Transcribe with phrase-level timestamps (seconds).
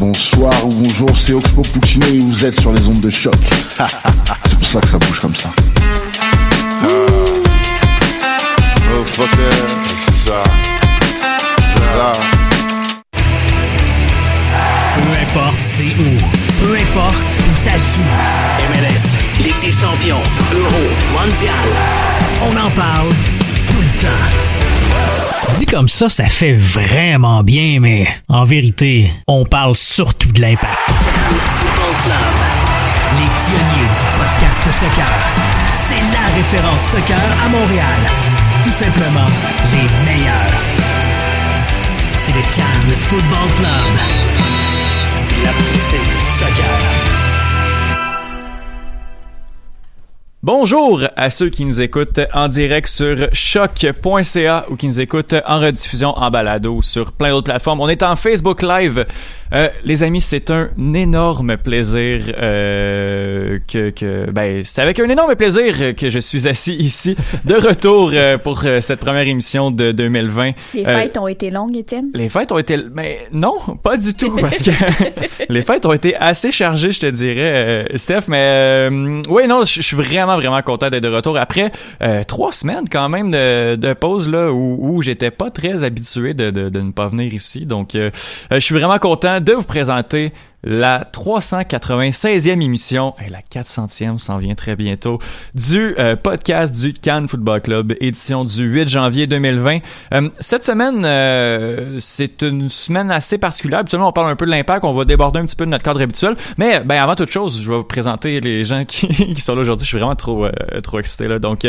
[0.00, 3.34] Bonsoir ou bonjour, c'est Oxpo Puccino et vous êtes sur les ondes de choc.
[4.46, 5.50] c'est pour ça que ça bouge comme ça.
[6.82, 7.06] Oh
[9.18, 10.42] c'est ça.
[11.98, 12.12] Là.
[14.96, 18.00] Peu importe c'est où, peu importe où ça joue.
[18.70, 20.22] MLS, Ligue des champions,
[20.54, 21.68] Euro, Mondial.
[22.40, 23.10] On en parle
[23.70, 24.49] tout le temps.
[25.58, 30.78] Dit comme ça, ça fait vraiment bien, mais en vérité, on parle surtout de l'impact.
[30.88, 32.36] Football Club,
[33.18, 35.06] les pionniers du podcast soccer.
[35.74, 38.00] C'est la référence soccer à Montréal.
[38.64, 39.28] Tout simplement,
[39.72, 40.60] les meilleurs.
[42.14, 43.96] C'est le Cannes Football Club.
[45.44, 47.19] La poutine du soccer.
[50.42, 55.60] Bonjour à ceux qui nous écoutent en direct sur choc.ca ou qui nous écoutent en
[55.60, 57.78] rediffusion en balado sur plein d'autres plateformes.
[57.80, 59.04] On est en Facebook Live.
[59.52, 65.34] Euh, les amis, c'est un énorme plaisir euh, que, que ben c'est avec un énorme
[65.34, 69.90] plaisir que je suis assis ici de retour euh, pour euh, cette première émission de
[69.90, 70.52] 2020.
[70.74, 72.10] Les fêtes ont été longues, Étienne?
[72.14, 74.70] Les fêtes ont été mais non, pas du tout parce que
[75.48, 78.88] les fêtes ont été assez chargées, je te dirais Steph, mais
[79.28, 81.72] oui non, je suis vraiment vraiment content d'être de retour après
[82.28, 86.50] trois semaines quand même de, de pause là où, où j'étais pas très habitué de,
[86.50, 87.66] de, de, ne pas venir ici.
[87.66, 94.38] Donc je suis vraiment content de vous présenter la 396e émission, et la 400e s'en
[94.38, 95.18] vient très bientôt,
[95.54, 99.78] du euh, podcast du Cannes Football Club, édition du 8 janvier 2020.
[100.12, 103.80] Euh, cette semaine, euh, c'est une semaine assez particulière.
[103.80, 105.84] Habituellement, on parle un peu de l'impact, on va déborder un petit peu de notre
[105.84, 106.36] cadre habituel.
[106.58, 109.62] Mais ben, avant toute chose, je vais vous présenter les gens qui, qui sont là
[109.62, 109.86] aujourd'hui.
[109.86, 110.46] Je suis vraiment trop,
[110.82, 111.26] trop excité.
[111.26, 111.38] Là.
[111.38, 111.66] Donc,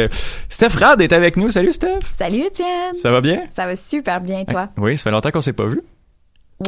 [0.49, 1.49] Steph Rad est avec nous.
[1.49, 1.99] Salut Steph!
[2.17, 2.93] Salut Étienne!
[2.93, 3.43] Ça va bien?
[3.55, 4.69] Ça va super bien, toi?
[4.77, 5.81] Oui, ça fait longtemps qu'on s'est pas vu.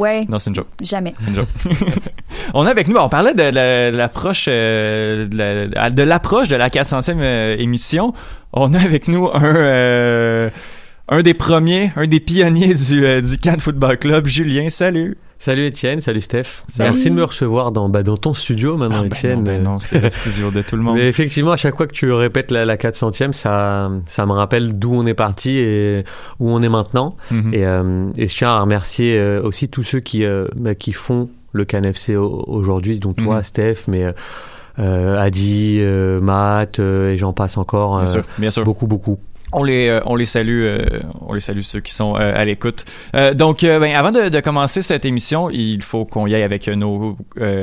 [0.00, 0.26] Ouais.
[0.28, 0.68] Non, c'est une joke.
[0.82, 1.14] Jamais.
[1.20, 1.48] C'est une joke.
[2.54, 2.96] on est avec nous.
[2.96, 8.12] On parlait de l'approche euh, de l'approche de, la 400e euh, émission.
[8.52, 10.50] On a avec nous un euh,
[11.08, 14.68] un des premiers, un des pionniers du euh, du Cannes Football Club, Julien.
[14.70, 15.16] Salut.
[15.44, 16.62] Salut Étienne, salut Steph.
[16.68, 16.92] Salut.
[16.92, 19.44] Merci de me recevoir dans, bah, dans ton studio maintenant ah, ben Étienne.
[19.44, 20.96] Non, non c'est le studio de tout le monde.
[20.96, 24.78] Mais effectivement, à chaque fois que tu répètes la, la 400e, ça, ça me rappelle
[24.78, 26.04] d'où on est parti et
[26.40, 27.16] où on est maintenant.
[27.30, 27.38] Mhm.
[27.38, 27.54] Mm -hmm.
[27.56, 30.94] et, euh, et je tiens à remercier euh, aussi tous ceux qui, euh, bah, qui
[30.94, 33.42] font le CanFC aujourd'hui, dont toi Mhm.
[33.42, 34.14] Steph, mais
[34.78, 35.78] euh, Adi,
[36.22, 37.98] Matt et j'en passe encore.
[37.98, 38.64] Bien sûr, bien sûr.
[38.64, 39.18] Beaucoup, beaucoup.
[39.56, 40.78] On les, euh, on les salue, euh,
[41.20, 42.84] on les salue ceux qui sont euh, à l'écoute.
[43.34, 47.16] Donc, ben, avant de, de, commencer cette émission, il faut qu'on y aille avec nos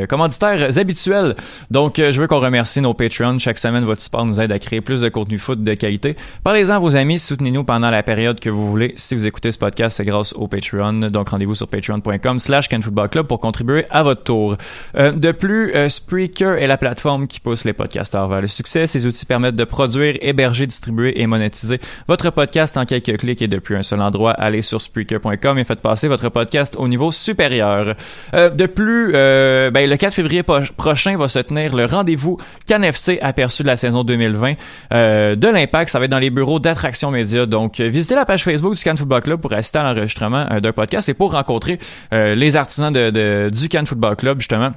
[0.08, 1.36] commanditaires habituels.
[1.70, 3.38] Donc, je veux qu'on remercie nos Patreons.
[3.40, 6.16] Chaque semaine, votre support nous aide à créer plus de contenu foot de qualité.
[6.44, 8.94] Parlez-en à vos amis, soutenez-nous pendant la période que vous voulez.
[8.96, 11.10] Si vous écoutez ce podcast, c'est grâce au Patreon.
[11.10, 14.56] Donc, rendez-vous sur patreon.com slash Club pour contribuer à votre tour.
[14.96, 18.88] De plus, Spreaker est la plateforme qui pousse les podcasteurs vers le succès.
[18.88, 23.48] Ces outils permettent de produire, héberger, distribuer et monétiser votre podcast en quelques clics et
[23.48, 24.32] depuis un seul endroit.
[24.32, 27.96] Allez sur Spreaker.com et faites passer votre podcast au niveau supérieur.
[28.34, 32.38] Euh, de plus, euh, ben, le 4 février prochain va se tenir le rendez-vous
[32.68, 34.54] CanFC aperçu de la saison 2020
[34.94, 35.90] euh, de l'Impact.
[35.90, 37.46] Ça va être dans les bureaux d'Attraction Média.
[37.46, 41.10] Donc, visitez la page Facebook du Cannes Football Club pour assister à l'enregistrement d'un podcast
[41.10, 41.80] et pour rencontrer
[42.12, 44.72] les artisans de, de- du Cannes Football Club, justement.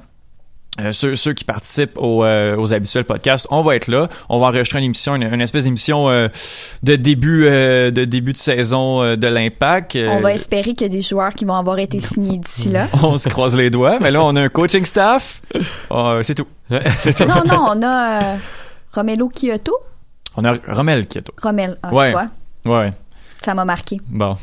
[0.81, 4.09] Euh, ceux, ceux qui participent aux, euh, aux habituels podcasts, on va être là.
[4.27, 6.27] On va enregistrer une émission, une, une espèce d'émission euh,
[6.83, 9.95] de début euh, de début de saison euh, de l'Impact.
[9.95, 12.69] Euh, On va espérer qu'il y a des joueurs qui vont avoir été signés d'ici
[12.69, 12.89] là.
[13.03, 15.41] on se croise les doigts, mais là on a un coaching staff.
[15.91, 16.47] Euh, c'est tout.
[16.69, 18.37] Non, non, on a euh,
[18.93, 19.77] Romelo Kyoto.
[20.35, 21.21] On a Romel tout.
[21.41, 22.07] Romel, ah, Ouais.
[22.07, 22.11] tu
[22.65, 22.91] vois, Ouais.
[23.41, 23.97] ça m'a marqué.
[24.09, 24.35] Bon.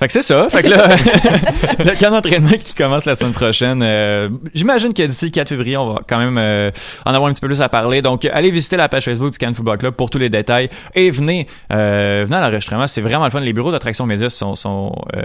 [0.00, 0.48] Fait que c'est ça.
[0.48, 0.88] Fait que là,
[1.80, 3.80] le camp d'entraînement qui commence la semaine prochaine.
[3.82, 6.70] euh, J'imagine que d'ici le 4 février, on va quand même euh,
[7.04, 8.00] en avoir un petit peu plus à parler.
[8.00, 10.68] Donc, allez visiter la page Facebook du Cannes Football Club pour tous les détails.
[10.94, 12.86] Et venez, euh, venez à l'enregistrement.
[12.86, 13.40] C'est vraiment le fun.
[13.40, 15.22] Les bureaux d'attraction médias sont, sont euh,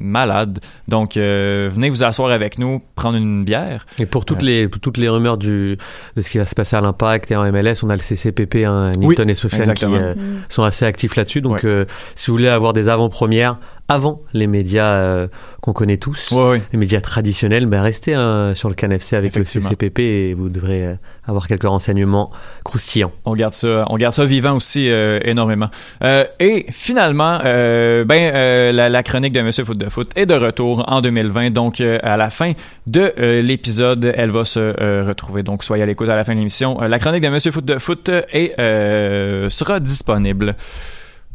[0.00, 0.58] malades.
[0.88, 3.86] Donc, euh, venez vous asseoir avec nous, prendre une bière.
[4.00, 5.78] Et pour toutes les pour toutes les rumeurs du
[6.16, 8.64] de ce qui va se passer à l'Impact et en MLS, on a le CCPP,
[8.64, 10.40] hein, Oui, et Sofiane qui euh, Mm.
[10.48, 11.40] sont assez actifs là-dessus.
[11.40, 11.66] Donc, Ouais.
[11.66, 11.84] euh,
[12.16, 15.28] si vous voulez avoir des avant-premières avant les médias euh,
[15.62, 16.62] qu'on connaît tous, Ouais, ouais.
[16.72, 19.44] les médias traditionnels, ben restez hein, sur le CanFC avec le.
[19.44, 20.94] CCPP et vous devrez euh,
[21.26, 22.30] avoir quelques renseignements
[22.64, 23.12] croustillants.
[23.24, 25.70] On garde ça, on garde ça vivant aussi euh, énormément.
[26.04, 30.26] Euh, et finalement, euh, ben euh, la, la chronique de Monsieur Foot de Foot est
[30.26, 31.50] de retour en 2020.
[31.50, 32.52] Donc euh, à la fin
[32.86, 35.42] de l'épisode, elle va se retrouver.
[35.42, 36.82] Donc soyez à l'écoute à la fin de l'émission.
[36.82, 40.56] Euh, la chronique de Monsieur Foot de Foot est euh, sera disponible.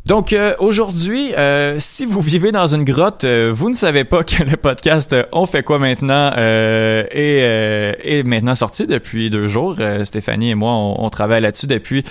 [0.05, 4.23] Donc euh, aujourd'hui, euh, si vous vivez dans une grotte, euh, vous ne savez pas
[4.23, 9.29] que le podcast euh, On fait quoi maintenant euh, est, euh, est maintenant sorti depuis
[9.29, 9.77] deux jours.
[10.03, 12.03] Stéphanie et moi, on, on travaille là-dessus depuis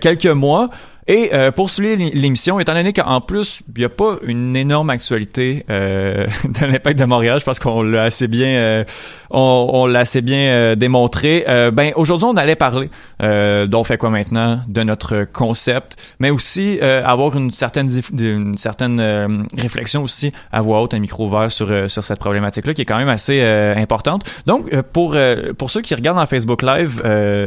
[0.00, 0.68] quelques mois.
[1.08, 4.90] Et euh, pour souligner l'émission, étant donné qu'en plus, il n'y a pas une énorme
[4.90, 8.84] actualité euh, de l'impact de Montréal, je pense qu'on l'a assez bien, euh,
[9.30, 11.46] on, on l'a assez bien euh, démontré.
[11.48, 12.90] Euh, ben aujourd'hui, on allait parler
[13.22, 17.88] euh, d'on fait quoi maintenant, de notre concept, mais aussi avoir une certaine,
[18.18, 22.82] une certaine réflexion aussi à voix haute, un micro ouvert sur sur cette problématique-là, qui
[22.82, 24.30] est quand même assez importante.
[24.46, 25.16] Donc pour
[25.56, 27.02] pour ceux qui regardent en Facebook Live,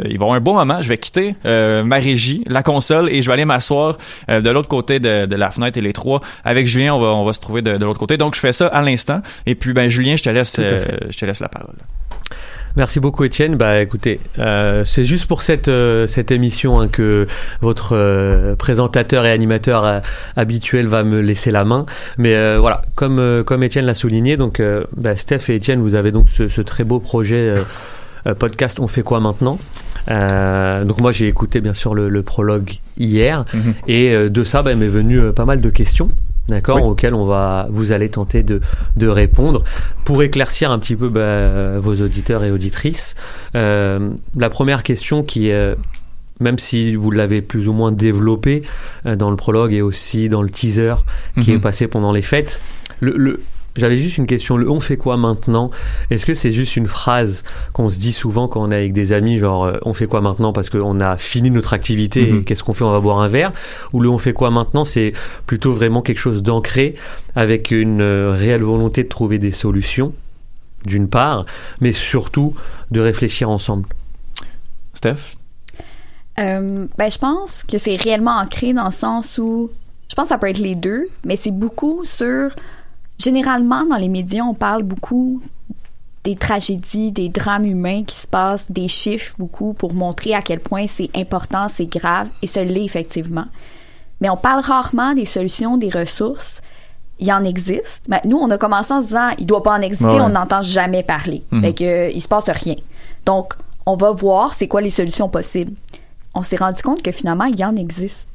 [0.09, 0.81] ils vont avoir un bon moment.
[0.81, 3.97] Je vais quitter ma régie, la console, et je vais aller m'asseoir
[4.29, 6.19] euh, de l'autre côté de, de la fenêtre et les trois.
[6.43, 8.17] Avec Julien, on va, on va se trouver de, de l'autre côté.
[8.17, 9.21] Donc, je fais ça à l'instant.
[9.45, 11.75] Et puis, ben, Julien, je te laisse, euh, je te laisse la parole.
[12.77, 13.57] Merci beaucoup Étienne.
[13.57, 17.27] Bah écoutez, euh, c'est juste pour cette euh, cette émission hein, que
[17.59, 20.01] votre euh, présentateur et animateur
[20.37, 21.85] habituel va me laisser la main.
[22.17, 24.61] Mais voilà, comme comme Étienne l'a souligné, donc
[24.95, 27.55] bah, Steph et Étienne, vous avez donc ce, ce très beau projet
[28.39, 28.79] podcast.
[28.79, 29.59] On fait quoi maintenant?
[30.09, 33.73] Euh, Donc moi j'ai écouté bien sûr le, le prologue hier Mhm.
[33.87, 36.09] et euh, de ça bah, m'est venu euh, pas mal de questions.
[36.47, 36.81] D'accord, Oui.
[36.89, 38.59] auxquelles on va, vous allez tenter de,
[38.97, 39.63] de répondre
[40.03, 43.15] pour éclaircir un petit peu bah, vos auditeurs et auditrices.
[43.55, 45.75] Euh, la première question qui est,
[46.39, 48.63] même si vous l'avez plus ou moins développé
[49.05, 50.95] euh, dans le prologue et aussi dans le teaser
[51.41, 51.57] qui Mhm.
[51.57, 52.59] est passé pendant les fêtes,
[52.99, 53.41] le, le-
[53.75, 54.57] j'avais juste une question.
[54.57, 55.69] Le on fait quoi maintenant
[56.09, 59.13] Est-ce que c'est juste une phrase qu'on se dit souvent quand on est avec des
[59.13, 62.43] amis, genre euh, on fait quoi maintenant parce qu'on a fini notre activité Mhm.
[62.43, 63.53] qu'est-ce qu'on fait On va boire un verre?
[63.93, 65.13] Ou le on fait quoi maintenant C'est
[65.47, 66.95] plutôt vraiment quelque chose d'ancré
[67.35, 70.13] avec une euh, réelle volonté de trouver des solutions,
[70.85, 71.45] d'une part,
[71.79, 72.55] mais surtout
[72.91, 73.87] de réfléchir ensemble.
[74.93, 75.35] Steph?
[76.39, 79.69] Euh, ben, je pense que c'est réellement ancré dans le sens où
[80.09, 82.49] je pense que ça peut être les deux, mais c'est beaucoup sur.
[83.21, 85.41] Généralement, dans les médias, on parle beaucoup
[86.23, 90.59] des tragédies, des drames humains qui se passent, des chiffres beaucoup pour montrer à quel
[90.59, 93.45] point c'est important, c'est grave, et ça l'est effectivement.
[94.21, 96.61] Mais on parle rarement des solutions, des ressources.
[97.19, 98.05] Il y en existe.
[98.07, 100.29] Mais nous, on a commencé en se disant, il doit pas en exister, Ouais, on
[100.29, 101.43] n'entend jamais parler.
[101.51, 101.61] Mhm.
[101.61, 102.75] Fait que, euh, il se passe rien.
[103.25, 103.53] Donc,
[103.85, 105.73] on va voir c'est quoi les solutions possibles.
[106.33, 108.27] On s'est rendu compte que finalement, il y en existe.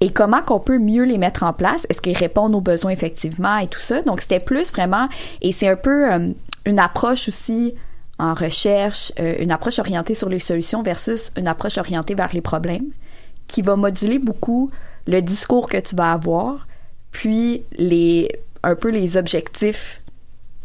[0.00, 1.86] Et comment qu'on peut mieux les mettre en place?
[1.88, 4.02] Est-ce qu'ils répondent aux besoins effectivement et tout ça?
[4.02, 5.08] Donc, c'était plus vraiment,
[5.40, 6.28] et c'est un peu euh,
[6.66, 7.74] une approche aussi
[8.18, 12.40] en recherche, euh, une approche orientée sur les solutions versus une approche orientée vers les
[12.40, 12.86] problèmes,
[13.46, 14.70] qui va moduler beaucoup
[15.06, 16.66] le discours que tu vas avoir,
[17.12, 18.28] puis les
[18.62, 20.00] un peu les objectifs,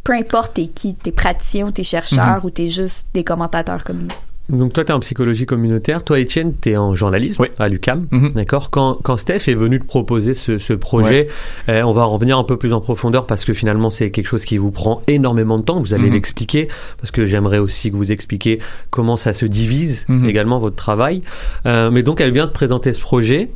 [0.04, 2.46] peu importe t'es qui, t'es praticien ou t'es chercheur Mhm.
[2.46, 4.16] ou t'es juste des commentateurs comme nous.
[4.50, 6.04] Donc toi, tu es en psychologie communautaire.
[6.04, 8.08] Toi, Étienne, tu es en journalisme à l'UCAM.
[8.12, 8.32] Mhm.
[8.34, 11.28] D'accord quand, quand Steph est venu te proposer ce, ce projet,
[11.70, 14.28] euh, on va en revenir un peu plus en profondeur parce que finalement, c'est quelque
[14.28, 15.80] chose qui vous prend énormément de temps.
[15.80, 16.14] Vous allez Mhm.
[16.14, 16.68] l'expliquer
[17.00, 20.28] parce que j'aimerais aussi que vous expliquiez comment ça se divise Mhm.
[20.28, 21.22] également votre travail.
[21.66, 23.50] Euh, mais donc, elle vient de présenter ce projet.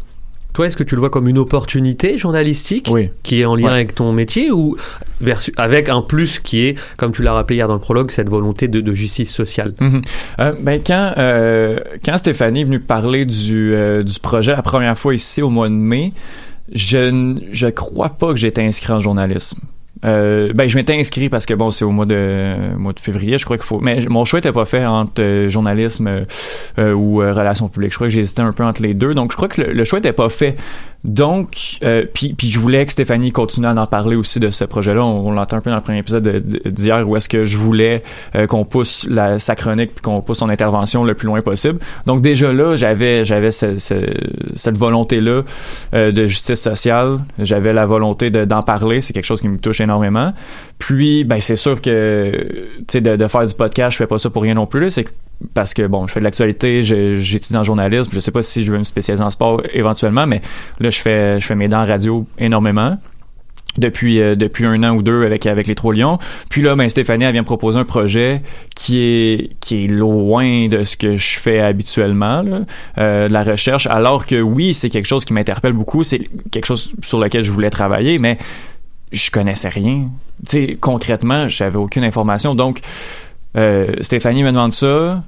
[0.53, 3.09] Toi, est-ce que tu le vois comme une opportunité journalistique Oui.
[3.23, 3.71] qui est en lien Ouais.
[3.71, 4.77] avec ton métier ou
[5.19, 8.29] versus, avec un plus qui est, comme tu l'as rappelé hier dans le prologue, cette
[8.29, 9.73] volonté de, de justice sociale?
[9.79, 10.01] Mhm.
[10.39, 14.97] Euh, ben quand euh, quand Stéphanie est venue parler du euh, du projet la première
[14.97, 16.13] fois ici au mois de mai,
[16.71, 19.59] je n- je crois pas que j'étais inscrit en journalisme.
[20.05, 23.37] Euh, ben je m'étais inscrit parce que bon c'est au mois de mois de février
[23.37, 23.79] je crois qu'il faut.
[23.79, 26.25] Mais mon choix était pas fait entre euh, journalisme euh,
[26.77, 27.91] euh, ou euh, relations publiques.
[27.91, 29.13] Je crois que j'hésitais un peu entre les deux.
[29.13, 30.57] Donc je crois que le, le choix était pas fait
[31.03, 34.63] donc euh, puis puis je voulais que Stéphanie continue à en parler aussi de ce
[34.63, 37.27] projet là on, l'entend un peu dans le premier épisode de- de- d'hier où est-ce
[37.27, 38.03] que je voulais
[38.35, 41.79] euh, qu'on pousse la, sa chronique puis qu'on pousse son intervention le plus loin possible.
[42.05, 43.93] Donc déjà là j'avais j'avais ce- ce-
[44.55, 45.41] cette volonté là
[45.93, 47.17] de justice sociale.
[47.39, 49.01] J'avais la volonté de- d'en parler.
[49.01, 50.33] C'est quelque chose qui me touche énormément
[50.79, 52.31] puis ben c'est sûr que
[52.79, 55.05] tu sais de, faire du podcast je fais pas ça pour rien non plus c'est
[55.53, 58.71] parce que bon je fais de l'actualité j'étudie en journalisme je sais pas si je
[58.71, 60.41] veux me spécialiser en sport éventuellement mais
[60.79, 62.97] là je fais je fais mes dents en radio énormément
[63.77, 66.19] depuis euh, depuis un an ou deux avec avec les Trois Lions.
[66.49, 68.41] Puis là, ben Stéphanie elle vient me proposer un projet
[68.75, 72.43] qui est qui est loin de ce que je fais habituellement,
[72.97, 73.87] euh, de la recherche.
[73.87, 76.03] Alors que oui, c'est quelque chose qui m'interpelle beaucoup.
[76.03, 78.37] C'est quelque chose sur lequel je voulais travailler, mais
[79.13, 80.09] je connaissais rien.
[80.45, 82.55] Tu sais, concrètement, j'avais aucune information.
[82.55, 82.81] Donc,
[83.55, 85.23] euh, Stéphanie me demande ça.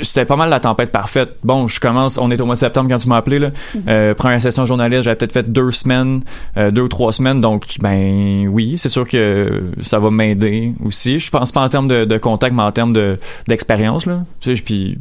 [0.00, 1.36] C'était pas mal la tempête parfaite.
[1.44, 3.50] Bon, je commence, on est au mois de septembre quand tu m'as appelé, là.
[3.88, 6.22] Euh, première session journaliste, j'avais peut-être fait deux semaines,
[6.56, 11.18] euh, deux ou trois semaines, donc, ben, oui, c'est sûr que ça va m'aider aussi.
[11.18, 14.24] Je pense pas en termes de, de contact, mais en termes de, d'expérience, là.
[14.40, 14.98] Tu sais, puis,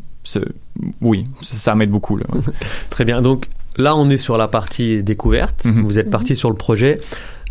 [1.01, 2.25] oui, ça, ça m'aide beaucoup, là.
[2.89, 3.21] Très bien.
[3.21, 3.47] Donc
[3.77, 5.65] là, on est sur la partie découverte.
[5.65, 5.86] Mhm.
[5.86, 7.00] Vous êtes parti sur le projet.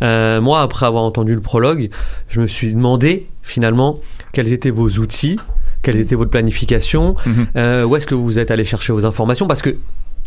[0.01, 1.89] Euh, moi, après avoir entendu le prologue,
[2.29, 3.99] je me suis demandé finalement
[4.33, 5.37] quels étaient vos outils,
[5.83, 7.45] quelle était votre planification, Mhm.
[7.55, 9.75] euh, où est-ce que vous êtes allé chercher vos informations, parce que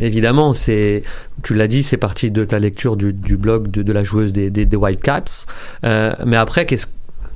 [0.01, 1.03] évidemment, c'est,
[1.43, 4.33] tu l'as dit, c'est parti de ta lecture du, du blog de, de la joueuse
[4.33, 5.47] des, des, des Whitecaps.
[5.85, 6.87] Euh, mais après, qu'est-ce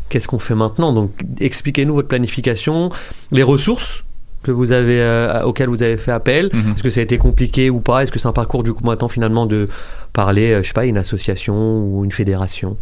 [0.09, 0.92] qu'est-ce qu'on fait maintenant?
[0.92, 2.90] Donc, expliquez-nous votre planification,
[3.33, 4.04] les ressources
[4.42, 6.50] que vous avez euh, auxquelles vous avez fait appel.
[6.52, 6.75] Mhm.
[6.75, 8.02] Est-ce que ça a été compliqué ou pas?
[8.02, 9.68] Est-ce que c'est un parcours du coup maintenant finalement de
[10.12, 12.76] parler, euh, je sais pas, à une association ou une fédération?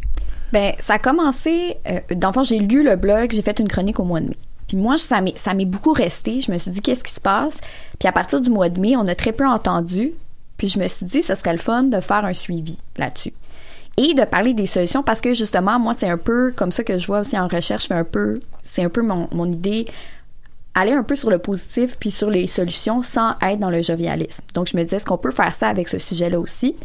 [0.52, 1.76] Ben, ça a commencé.
[1.88, 4.37] Euh, fond, j'ai lu le blog, j'ai fait une chronique au mois de mai.
[4.67, 6.40] Puis moi, ça m'est, ça m'est beaucoup resté.
[6.40, 7.59] Je me suis dit, qu'est-ce qui se passe?
[7.99, 10.12] Puis à partir du mois de mai, on a très peu entendu.
[10.57, 13.33] Puis je me suis dit, ça serait le fun de faire un suivi là-dessus.
[13.97, 16.99] Et de parler des solutions parce que justement, moi, c'est un peu comme ça que
[16.99, 17.90] je vois aussi en recherche.
[17.90, 19.87] Un peu, c'est un peu mon, mon idée
[20.75, 24.43] aller un peu sur le positif puis sur les solutions sans être dans le jovialisme.
[24.55, 26.77] Donc, je me disais, est-ce qu'on peut faire ça avec ce sujet-là aussi?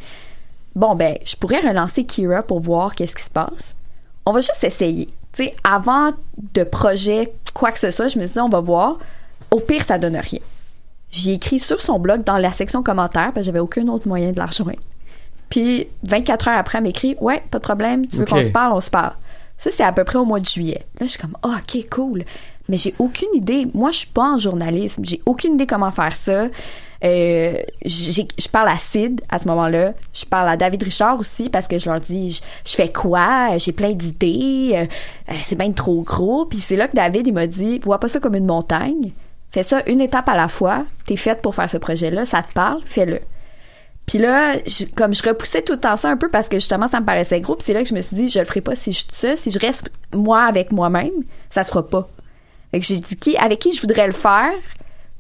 [0.76, 3.76] Bon, ben, je pourrais relancer Kira pour voir qu'est-ce qui se passe.
[4.26, 5.08] On va juste essayer.
[5.32, 6.12] Tu sais, avant
[6.54, 8.98] de projet, quoi que ce soit, je me suis dit, on va voir.
[9.52, 10.40] Au pire, ça donne rien.
[11.12, 14.32] J'ai écrit sur son blog dans la section commentaires, parce que j'avais aucun autre moyen
[14.32, 14.80] de la rejoindre.
[15.50, 18.74] Puis, 24 heures après, elle m'écrit, ouais, pas de problème, tu veux qu'on se parle,
[18.74, 19.14] on se parle.
[19.58, 20.86] Ça, c'est à peu près au mois de juillet.
[21.00, 22.26] Là, je suis comme, Ah, ok, cool.
[22.70, 23.68] Mais j'ai aucune idée.
[23.74, 25.04] Moi, je suis pas en journalisme.
[25.06, 26.48] J'ai aucune idée comment faire ça.
[27.04, 27.54] Euh,
[27.86, 29.94] je parle à Sid à ce moment-là.
[30.14, 33.58] Je parle à David Richard aussi parce que je leur dis, je, je fais quoi?
[33.58, 34.72] J'ai plein d'idées.
[34.74, 34.86] Euh,
[35.32, 36.46] euh, c'est bien trop gros.
[36.46, 39.12] Puis c'est là que David, il m'a dit, vois pas ça comme une montagne.
[39.52, 40.86] Fais ça une étape à la fois.
[41.06, 42.26] T'es faite pour faire ce projet-là.
[42.26, 42.82] Ça te parle?
[42.86, 43.20] Fais-le.
[44.06, 44.56] Puis là,
[44.96, 47.42] comme je repoussais tout le temps ça un peu parce que justement ça me paraissait
[47.42, 49.00] gros, puis c'est là que je me suis dit je le ferai pas si je
[49.00, 51.12] suis ça, si je reste moi avec moi-même,
[51.50, 52.08] ça se fera pas.
[52.76, 54.52] Fait que j'ai dit qui avec qui je voudrais le faire?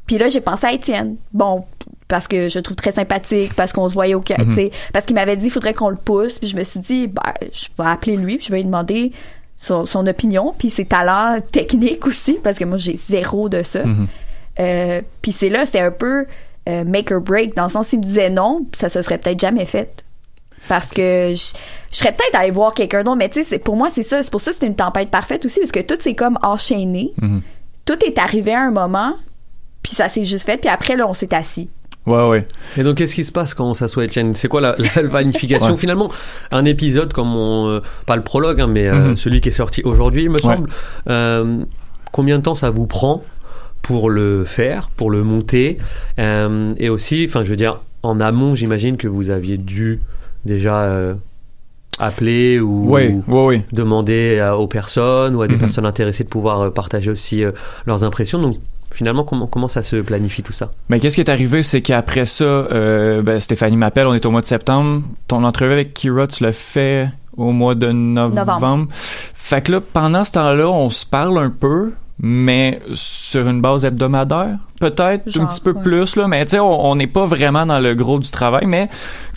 [0.08, 1.16] Puis là j'ai pensé à Étienne.
[1.32, 1.64] Bon,
[2.10, 4.70] parce que je le trouve très sympathique, parce qu'on se voyait au ca- Mhm.
[4.92, 7.22] parce qu'il m'avait dit il faudrait qu'on le pousse, puis je me suis dit ben
[7.54, 9.14] je vais appeler lui, puis je vais lui demander
[9.56, 13.86] son, son opinion, puis ses talents techniques aussi parce que moi j'ai zéro de ça.
[13.86, 14.08] Mhm.
[14.60, 16.26] Euh, puis c'est là, c'est un peu
[16.68, 19.40] euh, make or break, dans le sens s'il me disait non, ça se serait peut-être
[19.40, 20.04] jamais fait.
[20.68, 21.54] Parce que je,
[21.92, 24.24] je serais peut-être allé voir quelqu'un d'autre, mais tu sais, c'est- pour moi, c'est ça.
[24.24, 27.12] C'est pour ça que c'est une tempête parfaite aussi, parce que tout s'est comme enchaîné.
[27.86, 29.14] Tout est arrivé à un moment,
[29.84, 31.70] puis ça s'est juste fait, puis après, là, on s'est assis.
[32.08, 32.48] Ouais, ouais.
[32.78, 35.72] Et donc, qu'est-ce qui se passe quand on s'assoit, Etienne C'est quoi la, la planification
[35.72, 35.78] Ouais.
[35.78, 36.12] Finalement,
[36.52, 39.18] un épisode comme on, euh, pas le prologue, hein, mais euh, Mhm.
[39.18, 40.42] celui qui est sorti aujourd'hui, il me Ouais.
[40.56, 40.70] semble.
[41.10, 41.64] Euh,
[42.12, 43.24] combien de temps ça vous prend
[43.82, 45.78] pour le faire, pour le monter?
[46.20, 50.00] Euh, Et aussi, enfin, je veux dire, en amont, j'imagine que vous aviez dû
[50.46, 51.14] déjà euh,
[52.00, 53.66] appeler ou Ouais, ouais, ouais.
[53.72, 55.60] demander à- aux personnes ou à des Mhm.
[55.62, 57.52] personnes intéressées de pouvoir euh, partager aussi euh,
[57.86, 58.40] leurs impressions.
[58.42, 58.58] Donc,
[58.92, 60.72] finalement, comment, comment ça se planifie tout ça?
[60.90, 64.32] Mais qu'est-ce qui est arrivé, c'est qu'après ça, euh, ben, Stéphanie m'appelle, on est au
[64.32, 65.04] mois de septembre.
[65.28, 68.46] Ton entrevue avec Kira, tu l'as fait au mois de novembre.
[68.46, 68.88] Novembre.
[68.92, 71.94] Fait que là, pendant ce temps-là, on se parle un peu.
[72.20, 75.84] Mais sur une base hebdomadaire, peut-être, un petit peu ouais.
[75.84, 76.28] plus, là.
[76.28, 78.90] Mais tu sais, on n'est pas vraiment dans le gros du travail, mais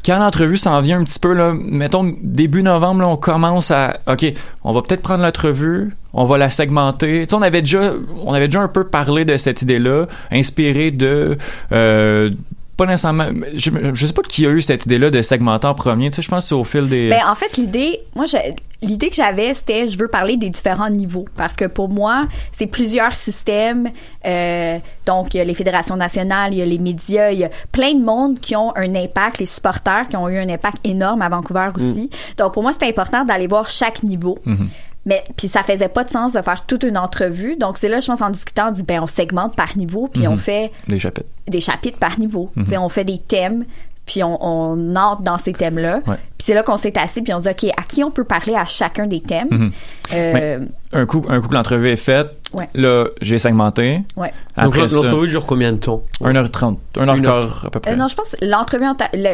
[0.05, 3.99] quand l'entrevue s'en vient un petit peu, là, mettons, début novembre, là, on commence à,
[4.07, 4.33] OK,
[4.65, 7.23] on va peut-être prendre l'entrevue, on va la segmenter.
[7.23, 7.93] Tu sais, on avait déjà,
[8.25, 11.37] on avait déjà un peu parlé de cette idée-là, inspiré de,
[11.73, 12.31] euh,
[12.79, 16.09] pas nécessairement, je, je sais pas qui a eu cette idée-là de segmenter en premier,
[16.09, 17.11] tu sais, je pense que c'est au fil des...
[17.11, 18.37] Ben, en fait, l'idée, moi, je-
[18.81, 21.25] l'idée que j'avais, c'était je veux parler des différents niveaux.
[21.37, 23.91] Parce que pour moi, c'est plusieurs systèmes.
[24.25, 27.45] euh, donc, il y a les fédérations nationales, il y a les médias, il y
[27.45, 30.77] a plein de monde qui ont un impact, les supporters qui ont eu un impact
[30.85, 32.09] énorme à Vancouver aussi.
[32.39, 34.39] Donc, pour moi, c'était important d'aller voir chaque niveau.
[34.47, 34.69] Mhm.
[35.09, 37.57] Mais puis ça faisait pas de sens de faire toute une entrevue.
[37.57, 40.27] Donc c'est là, je pense, en discutant, on dit ben on segmente par niveau, puis
[40.27, 40.33] Mhm.
[40.33, 41.27] on fait Des chapitres.
[41.49, 42.51] des chapitres par niveau.
[42.57, 42.67] Mhm.
[42.79, 43.65] On fait des thèmes,
[44.05, 46.01] puis on, on entre dans ces thèmes-là.
[46.07, 46.17] Ouais.
[46.37, 48.55] Puis c'est là qu'on s'est assis, puis on dit, OK, à qui on peut parler
[48.55, 49.49] à chacun des thèmes?
[49.51, 49.71] Mhm.
[50.15, 50.61] Euh,
[50.93, 52.69] un coup, un coup que l'entrevue est faite, Ouais.
[52.75, 54.01] là, j'ai segmenté.
[54.17, 54.33] Ouais.
[54.57, 56.03] Donc l'entrevue dure combien de temps?
[56.23, 57.93] 1h30, 1h15 à peu près.
[57.93, 58.85] Euh, non, je pense que l'entrevue,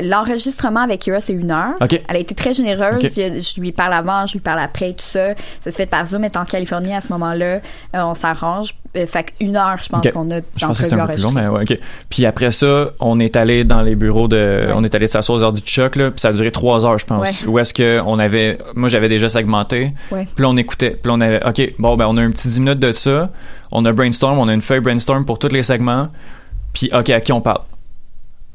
[0.03, 1.75] l'enregistrement avec Ira, c'est une heure.
[1.81, 2.01] OK.
[2.09, 2.97] Elle a été très généreuse.
[3.05, 3.11] OK.
[3.17, 5.35] Il y a- Je lui parle avant, je lui parle après, tout ça.
[5.63, 7.45] Ça se fait par Zoom, elle est en Californie à ce moment-là.
[7.57, 7.61] Euh,
[7.95, 8.75] on s'arrange.
[8.97, 10.13] Euh, fait qu'une heure, je pense OK.
[10.13, 11.79] qu'on a Je pensais que c'était un peu plus long, mais ouais, OK.
[12.09, 14.37] Puis après ça, on est allé dans les bureaux de...
[14.67, 14.73] Ouais.
[14.75, 16.99] On est allé s'asseoir aux heures du choc, là, puis ça a duré trois heures,
[16.99, 17.43] je pense.
[17.43, 17.49] Ouais.
[17.49, 18.59] Où est-ce que on avait...
[18.77, 19.93] Moi, j'avais déjà segmenté.
[20.13, 20.27] Ouais.
[20.35, 20.91] Puis là, on écoutait.
[20.91, 21.45] Puis là, on avait...
[21.45, 23.31] OK, bon, ben on a un petit 10 minutes de ça.
[23.73, 26.09] On a brainstorm, on a une feuille brainstorm pour tous les segments.
[26.73, 27.61] Puis, OK, à qui on parle?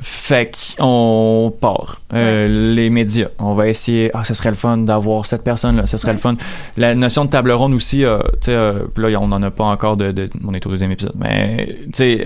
[0.01, 1.99] Fait qu'on part.
[2.13, 3.27] Euh, Les médias.
[3.37, 4.11] On va essayer.
[4.13, 5.87] Ah, ce serait le fun d'avoir cette personne-là.
[5.87, 6.15] Ce serait Ouais.
[6.15, 6.35] le fun.
[6.77, 9.65] La notion de table ronde aussi, euh, tu sais, euh, là, on n'en a pas
[9.65, 11.15] encore de, de- On est au deuxième épisode.
[11.17, 12.23] Mais, tu sais.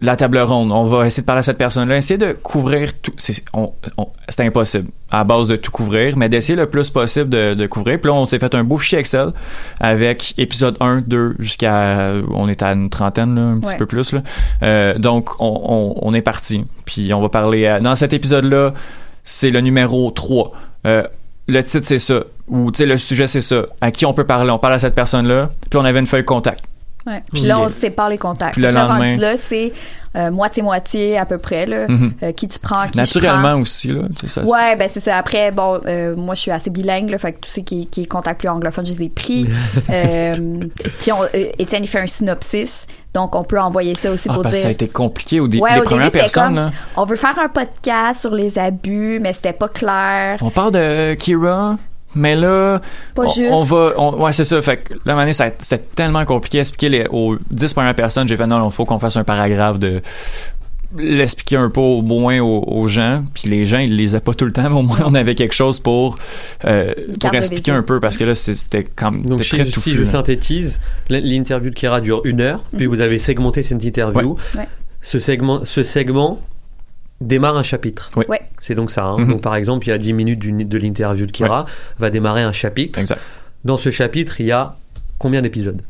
[0.00, 0.70] La table ronde.
[0.70, 1.96] On va essayer de parler à cette personne-là.
[1.96, 3.12] Essayer de couvrir tout.
[3.18, 7.28] C'est on- on- c'est impossible à base de tout couvrir, mais d'essayer le plus possible
[7.30, 7.98] de, de couvrir.
[8.00, 9.30] Puis là, on s'est fait un beau fichier Excel
[9.80, 12.12] avec épisode 1, 2 jusqu'à.
[12.32, 14.12] On est à une trentaine, là, un petit peu plus.
[14.12, 14.22] Là.
[14.62, 15.60] Euh, donc, on,
[16.00, 16.64] on- on est parti.
[16.84, 17.66] Puis on va parler.
[17.66, 18.74] à- dans cet épisode-là,
[19.24, 20.52] c'est le numéro 3.
[20.86, 21.02] Euh,
[21.48, 22.20] le titre, c'est ça.
[22.46, 23.62] Ou, tu sais, le sujet, c'est ça.
[23.80, 24.50] À qui on peut parler?
[24.50, 25.50] On parle à cette personne-là.
[25.70, 26.64] Puis on avait une feuille contact.
[27.08, 27.22] Ouais.
[27.32, 28.52] Puis là, on euh, se sépare les contacts.
[28.54, 29.72] puis le là, lendemain- là, c'est
[30.16, 31.86] euh, moitié-moitié à peu près, là.
[31.88, 32.12] Mhm.
[32.22, 33.60] Euh, qui tu prends, qui Naturellement prends.
[33.60, 34.02] aussi, là.
[34.26, 35.16] ça- Ouais, ben c'est ça.
[35.16, 38.02] Après, bon, euh, moi, je suis assez bilingue, là, fait que tout ce qui, qui
[38.02, 39.46] est contact plus anglophone, je les ai pris.
[41.00, 41.16] puis, on,
[41.58, 42.86] Étienne, il fait un synopsis.
[43.14, 44.62] Donc, on peut envoyer ça aussi Ah, pour parce dire.
[44.62, 45.62] ça a été compliqué au début.
[45.62, 48.58] Ouais, les au début, premières c'était personnes, comme, on veut faire un podcast sur les
[48.58, 50.38] abus, mais c'était pas clair.
[50.42, 51.76] On parle de Kira,
[52.18, 52.80] mais là,
[53.14, 53.52] Pas on, juste.
[53.52, 54.60] on va, on- ouais, c'est ça.
[54.62, 58.26] Fait que là, année, c'était tellement compliqué à expliquer les, aux 10 premières personnes.
[58.28, 60.00] J'ai fait non, il faut qu'on fasse un paragraphe de
[60.96, 64.32] l'expliquer un peu au moins aux, aux gens puis les gens ils les lisaient pas
[64.32, 66.16] tout le temps mais au moins on avait quelque chose pour
[66.64, 69.94] euh, pour expliquer un peu parce que là c'était comme Donc si, très si touffu,
[69.94, 72.94] je synthétise, l'interview de Kira dure une heure, puis Mhm.
[72.94, 74.36] vous avez segmenté cette interview.
[74.56, 74.66] Ouais.
[75.02, 76.40] Ce segment, ce segment
[77.20, 78.10] démarre un chapitre.
[78.16, 78.40] Ouais.
[78.60, 79.04] C'est donc ça.
[79.04, 79.18] hein.
[79.18, 79.28] Mhm.
[79.28, 81.66] Donc par exemple, il y a 10 minutes de l'interview de Kira,
[81.98, 82.98] va démarrer un chapitre.
[82.98, 83.20] Exact.
[83.64, 84.76] Dans ce chapitre, il y a
[85.18, 85.82] combien d'épisodes?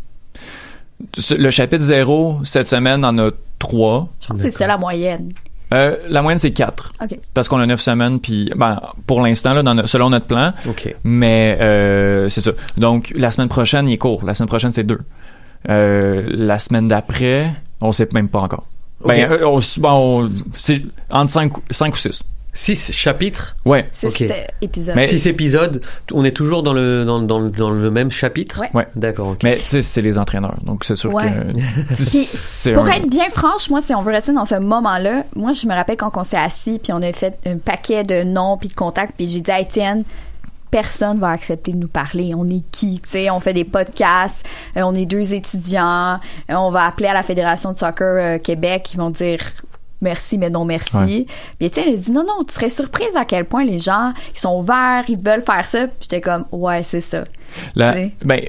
[1.36, 5.32] Le chapitre 0 cette semaine en a 3 Je pense que c'est ça la moyenne.
[5.74, 7.18] Euh, la moyenne c'est 4 OK.
[7.34, 10.54] parce qu'on a 9 semaines puis ben pour l'instant là dans no- selon notre plan
[10.66, 10.96] Ok.
[11.04, 14.84] mais euh, c'est ça donc la semaine prochaine il est court la semaine prochaine c'est
[14.84, 14.98] 2
[15.68, 18.64] euh, la semaine d'après on sait même pas encore
[19.04, 22.22] ben euh, on, bon, on- c'est entre 5, 5 ou 6
[22.54, 23.56] 6 chapitres?
[23.64, 24.16] Ouais C'est Ok.
[24.18, 24.96] c'est épisode.
[24.96, 25.80] Mais- 6 épisodes,
[26.12, 28.62] on est toujours dans le, dans, dans le- dans le même chapitre?
[28.74, 28.88] Ouais.
[28.96, 29.40] D'accord, ok.
[29.44, 31.24] mais tu sais c'est les entraîneurs donc c'est sûr Ouais.
[31.26, 35.24] que Puis, pour un- être bien franche, moi, si on veut rester dans ce moment-là,
[35.36, 38.24] moi, je me rappelle quand on s'est assis, puis on a fait un paquet de
[38.24, 40.02] noms puis de contacts, puis j'ai dit à Étienne,
[40.70, 42.32] personne va accepter de nous parler.
[42.36, 43.00] On est qui?
[43.02, 44.44] Tu sais, on fait des podcasts,
[44.76, 46.14] euh, on est deux étudiants,
[46.50, 49.40] euh, on va appeler à la Fédération de soccer euh, Québec, ils vont dire
[50.00, 50.96] merci, mais non merci.
[50.96, 51.26] Ouais.
[51.58, 54.12] Puis Étienne, il a dit non, non, tu serais surprise à quel point les gens,
[54.34, 55.86] ils sont ouverts, ils veulent faire ça.
[55.88, 57.24] Puis j'étais comme, ouais, c'est ça.
[57.74, 58.12] La- Tu sais?
[58.24, 58.40] ben,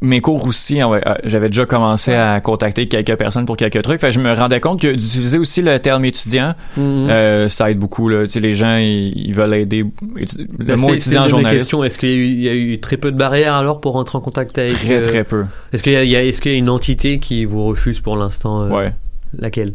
[0.00, 4.00] mes cours aussi, ouais, euh, j'avais déjà commencé à contacter quelques personnes pour quelques trucs.
[4.00, 7.08] Fait je me rendais compte que d'utiliser aussi le terme étudiant, Mhm.
[7.10, 8.08] euh, ça aide beaucoup.
[8.08, 8.24] Là.
[8.24, 9.84] Tu sais, les gens, ils, ils veulent aider.
[10.14, 11.74] Le Bah, mot étudiant mes journaliste.
[11.84, 13.94] Est-ce qu'il y, a eu- il y a eu très peu de barrières alors pour
[13.94, 15.44] rentrer en contact avec très, euh, très peu.
[15.72, 17.64] Est-ce qu'il y a, il y a- est-ce qu'il y a une entité qui vous
[17.66, 18.92] refuse pour l'instant euh, Ouais.
[19.36, 19.72] Laquelle?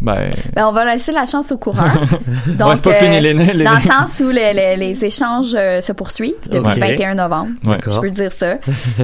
[0.00, 1.84] Ben, Ben, on va laisser la chance au courant.
[2.46, 5.04] Donc, Ouais, c'est pas euh, fini, les- les- Dans le sens où les, les- les
[5.04, 7.50] échanges euh, se poursuivent depuis le 21 novembre.
[7.66, 7.78] Ouais.
[7.86, 8.56] Je peux dire ça.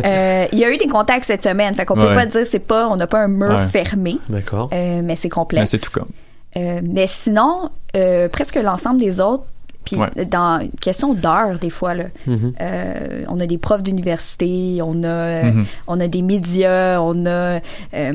[0.05, 2.59] Euh, Il y a eu des contacts cette semaine, fait qu'on peut pas dire c'est
[2.67, 3.63] pas, on n'a pas un mur Ouais.
[3.67, 4.71] fermé, D'accord.
[4.73, 5.71] euh, mais c'est ben, complexe.
[5.71, 6.09] c'est tout comme.
[6.57, 9.45] Euh, mais sinon, euh, presque l'ensemble des autres
[9.87, 10.11] Puis Ouais.
[10.27, 12.53] dans une question d'heure, des fois, là, Mhm.
[12.61, 15.65] euh, on a des profs d'université, on a, euh, Mhm.
[15.87, 17.61] on a des médias, on a
[17.95, 18.13] euh,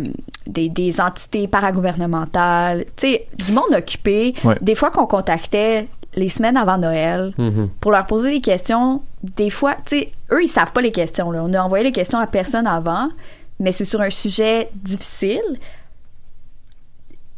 [0.47, 4.33] des, des entités paragouvernementales, tu sais, du monde occupé.
[4.43, 4.55] Ouais.
[4.61, 7.69] Des fois qu'on contactait les semaines avant Noël Mhm.
[7.79, 11.31] pour leur poser des questions, des fois, tu sais, eux, ils savent pas les questions.
[11.31, 11.41] Là.
[11.45, 13.07] On a envoyé les questions à personne avant,
[13.59, 15.41] mais c'est sur un sujet difficile.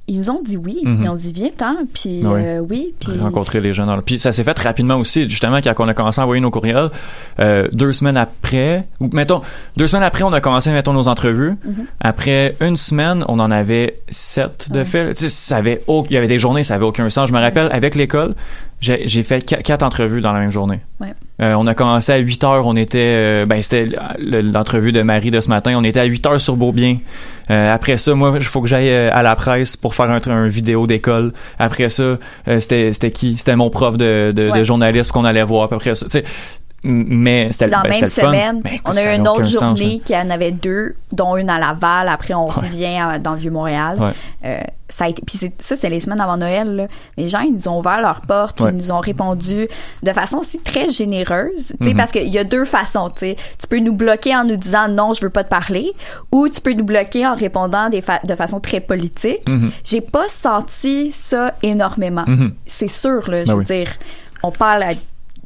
[0.09, 0.99] Ils nous ont dit oui, Mhm.
[1.03, 2.57] ils ont dit viens-t'en, puis Ouais.
[2.57, 4.01] euh, oui, puis rencontrer les le...
[4.01, 6.89] Puis ça s'est fait rapidement aussi, justement, quand on a commencé à envoyer nos courriels,
[7.39, 9.41] euh, deux semaines après, ou mettons,
[9.77, 11.53] deux semaines après, on a commencé, mettons, nos entrevues.
[11.63, 11.85] Mhm.
[12.01, 14.85] Après une semaine, on en avait sept de Ouais.
[14.85, 15.13] fait.
[15.13, 17.29] Tu sais, ça avait il y avait des journées, ça avait aucun sens.
[17.29, 18.35] Je me rappelle, avec l'école,
[18.83, 20.79] j'ai j'ai fait qu- quatre entrevues dans la même journée.
[20.99, 21.13] Ouais.
[21.41, 23.87] Euh, on a commencé à 8 heures, on était, euh, ben c'était
[24.19, 26.97] le- l'entrevue de Marie de ce matin, on était à 8 heures sur Beaubien.
[27.49, 30.19] Euh, après ça, moi, il faut que j'aille euh, à la presse pour faire un,
[30.27, 31.33] un vidéo d'école.
[31.59, 32.19] Après ça, euh,
[32.59, 33.35] c'était c'était qui?
[33.37, 34.65] C'était mon prof de, de, de Ouais.
[34.65, 35.63] journaliste qu'on allait voir.
[35.71, 36.25] Après ça, tu sais, m-
[36.83, 39.99] mais c'était Dans ben, la même semaine, Mais écoute, on a eu une autre journée
[40.03, 42.09] qui en avait deux, dont une à Laval.
[42.09, 43.97] Après, on revient à- dans le Vieux-Montréal.
[43.99, 44.11] Ouais.
[44.45, 46.75] Euh, ça a été, puis c'est- ça, c'est les semaines avant Noël.
[46.75, 46.87] là.
[47.17, 48.69] Les gens, ils nous ont ouvert leurs portes, Ouais.
[48.71, 49.67] ils nous ont répondu
[50.03, 51.73] de façon aussi très généreuse.
[51.79, 51.97] tu sais, Mhm.
[51.97, 53.09] Parce qu'il y a deux façons.
[53.09, 53.35] tu sais.
[53.59, 55.91] Tu peux nous bloquer en nous disant non, je veux pas te parler,
[56.31, 59.47] ou tu peux nous bloquer en répondant des fa- de façon très politique.
[59.49, 59.71] Mhm.
[59.83, 62.25] J'ai pas senti ça énormément.
[62.27, 62.53] Mhm.
[62.65, 63.65] C'est sûr, là, je Ben veux oui.
[63.65, 63.87] dire,
[64.43, 64.93] on parle à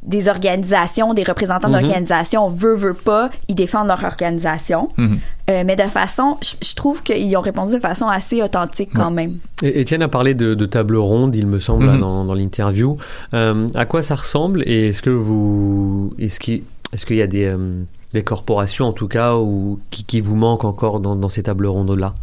[0.02, 1.80] des organisations, des représentants Mhm.
[1.80, 4.88] d'organisations, veut, veut pas, ils défendent leur organisation.
[4.96, 5.18] Mhm.
[5.50, 9.38] Euh, mais de façon, je, trouve qu'ils ont répondu de façon assez authentique quand même.
[9.62, 12.00] Et Étienne a parlé de, de table ronde, il me semble, là, Mhm.
[12.00, 12.96] dans, dans l'interview.
[13.34, 17.26] Euh, à quoi ça ressemble et est-ce que vous, est-ce qu'il, est-ce qu'il y a
[17.26, 17.82] des, euh,
[18.12, 21.66] des corporations en tout cas ou qui, qui vous manquent encore dans, dans ces tables
[21.66, 22.14] rondes là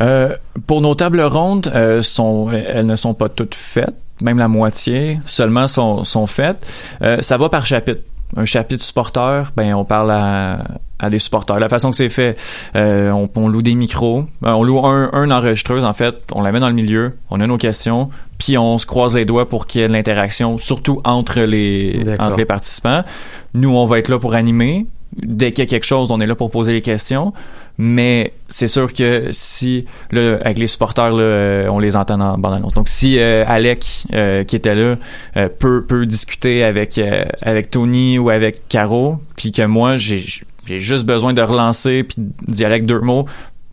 [0.00, 4.48] Euh, pour nos tables rondes, euh, sont, elles ne sont pas toutes faites, même la
[4.48, 6.66] moitié seulement sont, sont faites.
[7.02, 8.00] Euh, ça va par chapitre.
[8.36, 10.64] Un chapitre supporter, ben on parle à,
[10.98, 11.60] à des supporters.
[11.60, 12.36] La façon que c'est fait,
[12.74, 16.42] euh, on, on loue des micros, Euh, on loue un, un enregistreuse en fait, on
[16.42, 19.48] la met dans le milieu, on a nos questions, puis on se croise les doigts
[19.48, 23.04] pour qu'il y ait de l'interaction, surtout entre les entre les participants.
[23.52, 24.86] Nous, on va être là pour animer.
[25.16, 27.32] Dès qu'il y a quelque chose, on est là pour poser les questions.
[27.76, 32.38] Mais c'est sûr que si, là, avec les supporters, là, euh, on les entend en
[32.38, 32.74] bande-annonce.
[32.74, 34.94] Donc, si euh, Alec, euh, qui était là,
[35.36, 37.00] euh, peut, peut discuter avec,
[37.42, 40.24] avec Tony ou avec Caro, puis que moi, j'ai
[40.66, 42.16] j'ai juste besoin de relancer puis
[42.48, 43.26] d'y aller avec deux mots,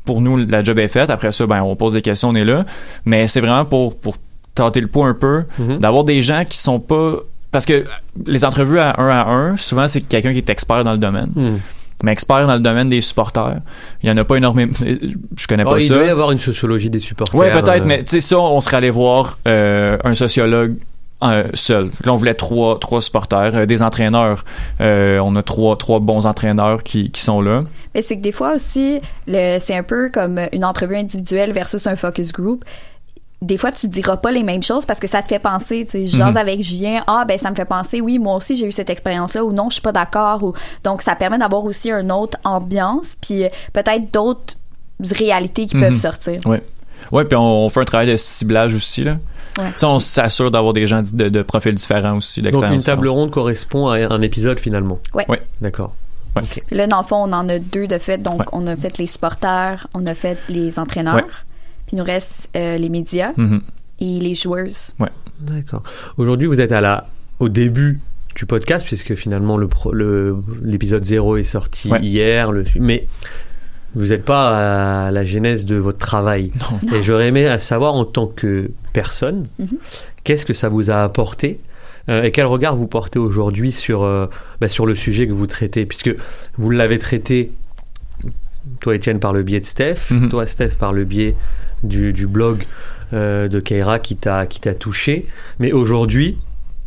[0.03, 1.09] pour nous, la job est faite.
[1.09, 2.65] Après ça, ben, on pose des questions, on est là.
[3.05, 4.17] Mais c'est vraiment pour, pour
[4.55, 5.77] tâter le pouls un peu, Mhm.
[5.77, 7.13] d'avoir des gens qui sont pas...
[7.51, 7.85] Parce que
[8.25, 11.29] les entrevues à un à un, souvent, c'est quelqu'un qui est expert dans le domaine.
[11.35, 11.57] Hmm.
[12.03, 13.59] Mais expert dans le domaine des supporters,
[14.03, 14.73] il y en a pas énormément.
[15.37, 15.93] Je connais Oh, pas il ça.
[15.95, 17.39] doit y avoir une sociologie des supporters.
[17.39, 20.75] Ouais, peut-être, euh, mais tu sais, ça, on serait allé voir euh, un sociologue
[21.23, 21.91] euh, seul.
[22.03, 24.43] Là, on voulait trois, trois supporters, euh, des entraîneurs.
[24.81, 27.63] Euh, on a trois, trois bons entraîneurs qui, qui sont là.
[27.93, 31.85] Mais c'est que des fois aussi, le, c'est un peu comme une entrevue individuelle versus
[31.85, 32.65] un focus group.
[33.41, 35.91] Des fois, tu diras pas les mêmes choses parce que ça te fait penser, tu
[35.91, 36.38] sais, je Mhm.
[36.38, 39.43] avec Julien, ah, ben, ça me fait penser, oui, moi aussi, j'ai eu cette expérience-là,
[39.43, 43.17] ou non, je suis pas d'accord, ou, donc, ça permet d'avoir aussi une autre ambiance,
[43.19, 44.54] puis euh, peut-être d'autres
[45.15, 45.82] réalités qui Mhm.
[45.89, 46.39] peuvent sortir.
[46.45, 46.62] Ouais.
[47.12, 49.17] Ouais, puis on, on fait un travail de ciblage aussi, là.
[49.58, 49.71] Ouais.
[49.82, 53.89] On s'assure d'avoir des gens de, de profils différents aussi, Donc une table ronde correspond
[53.89, 54.99] à un épisode finalement.
[55.15, 55.25] Ouais.
[55.27, 55.41] Ouais.
[55.62, 55.95] D'accord.
[56.36, 56.43] Ouais.
[56.69, 58.19] Là, dans le fond, on en a deux de fait.
[58.19, 58.45] Donc, Ouais.
[58.54, 61.25] on a fait les supporters, on a fait les entraîneurs.
[61.91, 61.97] Ouais.
[61.97, 63.62] Il nous reste euh, les médias Mhm.
[63.99, 64.93] et les joueuses.
[65.41, 65.84] D'accord.
[66.17, 67.08] Aujourd'hui, vous êtes à la,
[67.39, 67.99] au début
[68.36, 71.99] du podcast, puisque finalement le pro- le- l'épisode 0 est sorti Ouais.
[72.01, 73.08] hier, le, mais
[73.95, 76.51] vous n'êtes pas à la genèse de votre travail.
[76.71, 76.95] Non.
[76.97, 79.67] Et j'aurais aimé à savoir, en tant que personne, Mhm.
[80.23, 81.60] qu'est-ce que ça vous a apporté
[82.10, 84.25] euh, et quel regard vous portez aujourd'hui sur, euh,
[84.60, 86.15] bah, sur le sujet que vous traitez, puisque
[86.58, 87.51] vous l'avez traité,
[88.80, 90.30] toi Étienne, par le biais de Steph, Mhm.
[90.30, 91.36] toi Steph, par le biais
[91.84, 92.65] du, du blog
[93.13, 95.28] euh, de Keira qui t'a qui t'a touché.
[95.60, 96.38] Mais aujourd'hui,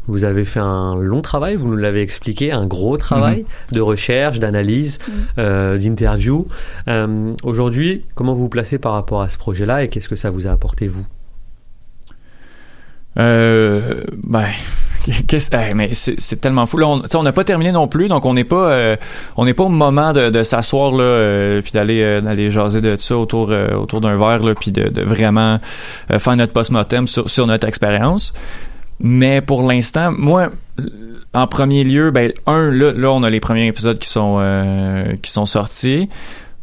[0.07, 4.39] vous avez fait un long travail, vous nous l'avez expliqué, un gros travail de recherche,
[4.39, 4.99] d'analyse,
[5.39, 6.47] euh, d'interview.
[6.89, 10.31] Euh, aujourd'hui, comment vous vous placez par rapport à ce projet-là et qu'est-ce que ça
[10.31, 11.07] vous a apporté vous?
[13.19, 14.47] Euh, ben,
[15.33, 16.87] eh, mais c'est tellement fou là.
[17.15, 18.97] On n'a pas terminé non plus, donc on n'est pas, euh,
[19.37, 22.81] on n'est pas au moment de, de s'asseoir là, euh, puis d'aller euh, d'aller jaser
[22.81, 25.59] de ça autour euh, autour d'un verre là, puis de, de vraiment
[26.11, 28.33] euh, faire notre post-mortem sur sur notre expérience.
[29.01, 30.51] Mais pour l'instant, moi,
[31.33, 35.15] en premier lieu, ben un là, là on a les premiers épisodes qui sont euh,
[35.23, 36.09] qui sont sortis.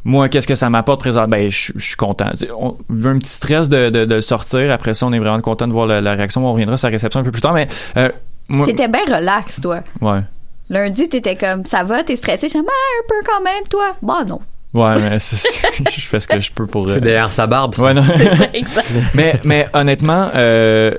[0.03, 1.27] Moi, qu'est-ce que ça m'apporte présent?
[1.27, 2.31] Ben, je je suis content.
[2.59, 4.71] On veut un petit stress de, de, de sortir.
[4.71, 6.43] Après ça, on est vraiment content de voir la, la réaction.
[6.43, 7.53] On reviendra sur la réception un peu plus tard.
[7.53, 8.09] Mais euh,
[8.65, 9.81] T'étais bien relax, toi.
[10.01, 10.19] Ouais.
[10.69, 12.47] Lundi, t'étais comme, ça va, t'es stressé.
[12.47, 13.95] Je dis, Ah, un peu quand même, toi.
[14.01, 14.39] Bah non.
[14.73, 16.89] Ouais, mais c'est- je fais ce que je peux pour.
[16.89, 17.83] C'est derrière sa barbe, ça.
[17.83, 18.03] Ouais, non.
[19.13, 20.93] Mais, mais honnêtement, euh,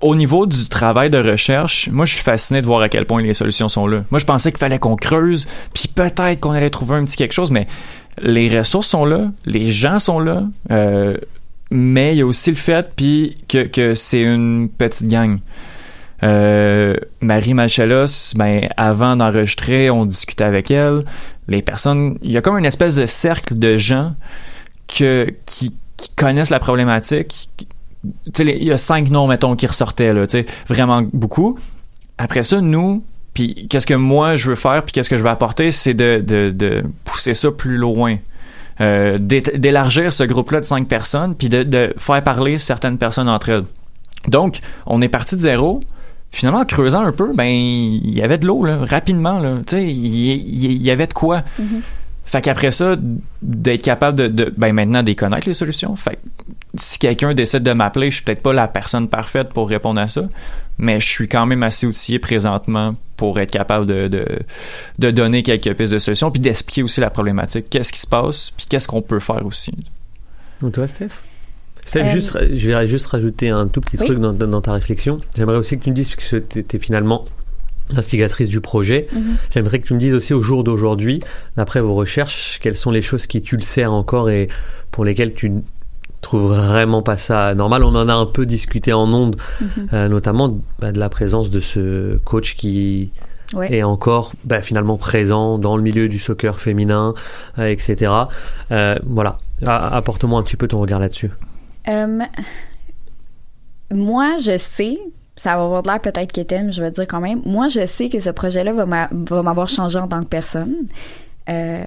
[0.00, 3.22] au niveau du travail de recherche, moi, je suis fasciné de voir à quel point
[3.22, 4.02] les solutions sont là.
[4.10, 7.32] Moi, je pensais qu'il fallait qu'on creuse, puis peut-être qu'on allait trouver un petit quelque
[7.32, 7.68] chose, mais
[8.20, 11.16] les ressources sont là, les gens sont là, euh,
[11.70, 15.38] mais il y a aussi le fait puis que, que c'est une petite gang.
[16.22, 21.04] Euh, Marie Malchelos, ben avant d'enregistrer, on discutait avec elle.
[21.48, 24.12] Les personnes, il y a comme une espèce de cercle de gens
[24.86, 25.74] que qui,
[26.16, 27.48] connaissent la problématique.
[28.40, 30.26] Il y a cinq noms mettons qui ressortaient là,
[30.66, 31.56] vraiment beaucoup.
[32.18, 33.04] Après ça, nous,
[33.34, 36.20] puis qu'est-ce que moi je veux faire, puis qu'est-ce que je veux apporter, c'est de,
[36.20, 38.16] de, pousser ça plus loin.
[38.80, 43.28] Euh, d'é- d'élargir ce groupe-là de cinq personnes, puis de, de faire parler certaines personnes
[43.28, 43.64] entre elles.
[44.26, 45.80] Donc, on est parti de zéro.
[46.32, 49.58] Finalement, en creusant un peu, ben, il y avait de l'eau, là, rapidement, là.
[49.66, 51.42] Tu sais, il y, avait de quoi.
[52.24, 52.96] Fait qu'après ça,
[53.42, 55.94] d'être capable de, de ben maintenant d'y connaître les solutions.
[55.96, 56.20] Fait que
[56.74, 60.08] si quelqu'un décide de m'appeler, je suis peut-être pas la personne parfaite pour répondre à
[60.08, 60.22] ça,
[60.78, 64.24] mais je suis quand même assez outillé présentement pour être capable de, de,
[64.98, 68.52] de donner quelques pistes de solutions, puis d'expliquer aussi la problématique, qu'est-ce qui se passe,
[68.56, 69.72] puis qu'est-ce qu'on peut faire aussi.
[70.66, 71.10] Et toi, Steph?
[71.84, 74.06] Steph, Euh, juste, je vais juste rajouter un tout petit Oui.
[74.06, 75.20] truc dans, dans ta réflexion.
[75.36, 77.24] J'aimerais aussi que tu me dises, puisque tu es finalement
[77.96, 79.22] instigatrice du projet, Mhm.
[79.52, 81.20] j'aimerais que tu me dises aussi au jour d'aujourd'hui,
[81.56, 84.48] d'après vos recherches, quelles sont les choses qui tu le sers encore et
[84.92, 85.60] pour lesquelles tu ne
[86.22, 87.82] trouves vraiment pas ça normal.
[87.84, 89.88] On en a un peu discuté en ondes, Mhm.
[89.92, 93.10] euh, notamment bah, de la présence de ce coach qui
[93.52, 93.74] Ouais.
[93.74, 97.12] est encore bah, finalement présent dans le milieu du soccer féminin,
[97.58, 98.10] euh, etc.
[98.70, 101.30] Euh, voilà, A- apporte-moi un petit peu ton regard là-dessus.
[101.88, 102.18] Euh,
[103.92, 104.98] moi, je sais,
[105.36, 107.42] ça va avoir de l'air peut-être quétaine, mais je vais te dire quand même.
[107.44, 110.74] Moi, je sais que ce projet-là va m'a- va m'avoir changé en tant que personne.
[111.48, 111.82] Euh,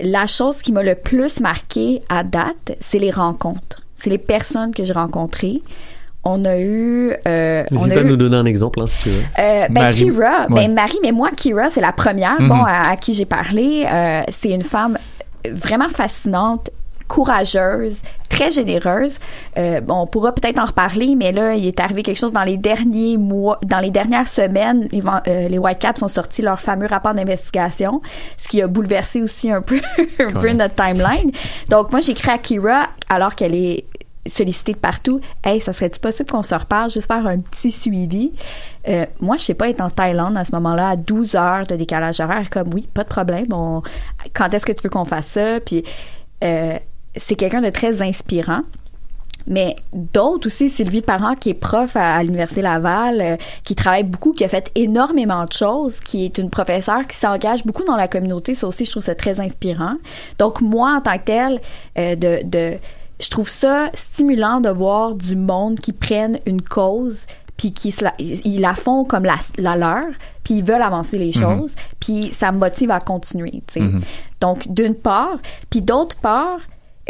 [0.00, 3.82] la chose qui m'a le plus marqué à date, c'est les rencontres.
[3.96, 5.60] C'est les personnes que j'ai rencontrées.
[6.22, 7.12] On a eu.
[7.26, 9.20] Euh, N'hésite pas à eu nous donner un exemple, hein, si tu veux.
[9.38, 9.94] euh, ben Marie.
[10.04, 10.54] Kira, Ouais.
[10.66, 12.48] ben Marie, mais moi Kira, c'est la première, Mhm.
[12.48, 13.86] bon, à, à qui j'ai parlé.
[13.90, 14.98] Euh, c'est une femme
[15.50, 16.70] vraiment fascinante,
[17.08, 18.02] courageuse,
[18.40, 19.18] très généreuse.
[19.58, 22.56] Euh, on pourra peut-être en reparler, mais là, il est arrivé quelque chose dans les
[22.56, 24.88] derniers mois, dans les dernières semaines.
[24.92, 28.00] Les, euh, les Whitecaps ont sorti leur fameux rapport d'investigation,
[28.38, 30.54] ce qui a bouleversé aussi un peu, un peu Correct.
[30.54, 31.30] notre timeline.
[31.68, 33.84] Donc, moi, j'ai écrit à Kira alors qu'elle est
[34.26, 35.20] sollicitée de partout.
[35.44, 38.32] Hey, ça serait-tu possible qu'on se reparle, juste faire un petit suivi?
[38.88, 41.76] Euh, moi, je sais pas être en Thaïlande à ce moment-là, à 12 heures de
[41.76, 43.46] décalage horaire, comme oui, pas de problème.
[43.52, 43.82] On,
[44.34, 45.60] quand est-ce que tu veux qu'on fasse ça?
[45.60, 45.84] Puis,
[46.42, 46.78] euh,
[47.16, 48.60] c'est quelqu'un de très inspirant.
[49.46, 54.04] Mais d'autres aussi, Sylvie Parent, qui est prof à, à l'Université Laval, euh, qui travaille
[54.04, 57.96] beaucoup, qui a fait énormément de choses, qui est une professeure qui s'engage beaucoup dans
[57.96, 58.54] la communauté.
[58.54, 59.94] Ça aussi, je trouve ça très inspirant.
[60.38, 61.60] Donc, moi, en tant que telle,
[61.98, 62.74] euh, de, de,
[63.18, 68.04] je trouve ça stimulant de voir du monde qui prennent une cause puis qui se
[68.04, 70.06] la, ils la font comme la, la leur,
[70.44, 71.32] puis ils veulent avancer les Mhm.
[71.32, 73.62] choses, puis ça me motive à continuer.
[73.76, 74.00] Mhm.
[74.40, 75.38] Donc, d'une part,
[75.70, 76.60] puis d'autre part,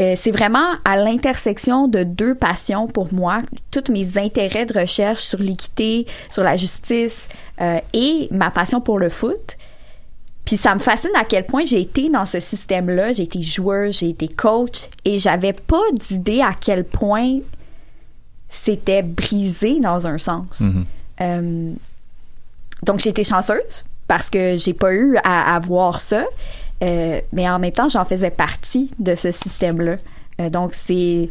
[0.01, 5.23] euh, c'est vraiment à l'intersection de deux passions pour moi, tous mes intérêts de recherche
[5.23, 7.29] sur l'équité, sur la justice
[7.61, 9.57] euh, et ma passion pour le foot.
[10.47, 13.13] Puis ça me fascine à quel point j'ai été dans ce système-là.
[13.13, 17.41] J'ai été joueur, j'ai été coach et j'avais pas d'idée à quel point
[18.49, 20.61] c'était brisé dans un sens.
[20.61, 20.85] Mhm.
[21.21, 21.73] Euh,
[22.83, 26.25] donc j'ai été chanceuse parce que j'ai pas eu à, à voir ça,
[26.83, 29.97] Euh, mais en même temps j'en faisais partie de ce système-là.
[30.41, 31.29] Euh, donc c'est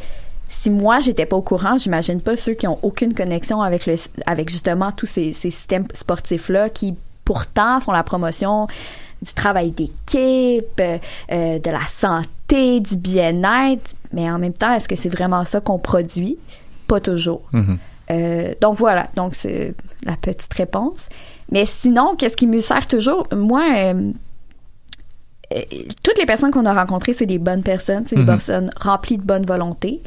[0.47, 3.95] si moi j'étais pas au courant, j'imagine pas ceux qui ont aucune connexion avec le
[4.25, 8.67] avec justement tous ces, ces systèmes sportifs-là qui pourtant font la promotion
[9.21, 10.97] du travail d'équipe, euh,
[11.59, 15.77] de la santé, du bien-être, mais en même temps, est-ce que c'est vraiment ça qu'on
[15.77, 16.37] produit?
[16.87, 17.41] Pas toujours.
[18.11, 21.09] Euh, donc voilà, donc c'est la petite réponse.
[21.51, 23.27] Mais sinon, qu'est-ce qui me sert toujours?
[23.35, 24.11] Moi, euh,
[26.03, 28.27] toutes les personnes qu'on a rencontrées, c'est des bonnes personnes, c'est des Mhm.
[28.27, 30.01] personnes remplies de bonne volonté.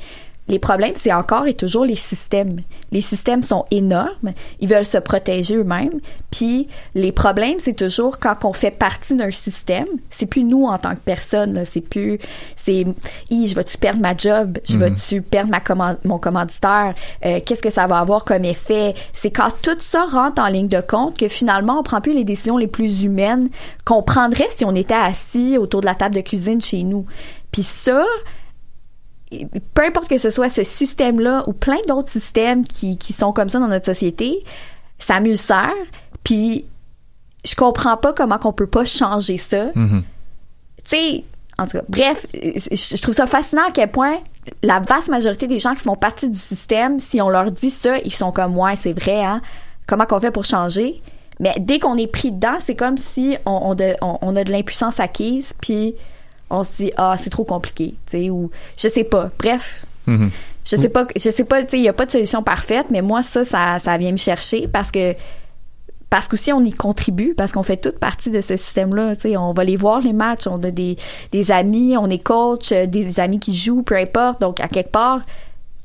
[0.48, 2.56] Les problèmes, c'est encore et toujours les systèmes.
[2.90, 6.00] Les systèmes sont énormes, ils veulent se protéger eux-mêmes.
[6.32, 10.78] Puis les problèmes, c'est toujours quand on fait partie d'un système, c'est plus nous en
[10.78, 12.18] tant que personne, c'est plus
[12.56, 12.84] c'est
[13.30, 14.80] je vais-tu perdre ma job, je Mhm.
[14.80, 18.94] vais-tu perdre ma command- mon commanditaire, Euh, qu'est-ce que ça va avoir comme effet?
[19.12, 22.24] C'est quand tout ça rentre en ligne de compte que finalement on prend plus les
[22.24, 23.48] décisions les plus humaines
[23.84, 27.06] qu'on prendrait si on était assis autour de la table de cuisine chez nous.
[27.52, 28.04] Puis ça,
[29.74, 33.48] peu importe que ce soit ce système-là ou plein d'autres systèmes qui, qui sont comme
[33.48, 34.44] ça dans notre société,
[34.98, 35.72] ça me sert,
[36.24, 36.64] puis
[37.44, 39.66] je comprends pas comment qu'on peut pas changer ça.
[39.74, 40.02] Mhm.
[40.84, 41.24] Tu sais,
[41.58, 44.16] en tout cas, bref, je je trouve ça fascinant à quel point
[44.62, 47.98] la vaste majorité des gens qui font partie du système, si on leur dit ça,
[47.98, 49.40] ils sont comme, ouais, c'est vrai, hein,
[49.86, 51.00] comment qu'on fait pour changer?
[51.40, 54.44] Mais dès qu'on est pris dedans, c'est comme si on, on, de- on- on a
[54.44, 55.94] de l'impuissance acquise, puis
[56.52, 59.30] on se dit, ah, c'est trop compliqué, tu sais, ou je sais pas.
[59.38, 60.30] Bref, Mhm.
[60.64, 62.86] je sais pas, je sais pas, tu sais, il y a pas de solution parfaite,
[62.90, 65.14] mais moi, ça, ça, ça vient me chercher parce que
[66.10, 69.16] parce qu'aussi on y contribue parce qu'on fait toute partie de ce système-là.
[69.16, 70.96] Tu sais, on va les voir les matchs, on a des,
[71.32, 74.38] des amis, on est coach, euh, des amis qui jouent, peu importe.
[74.42, 75.22] Donc à quelque part,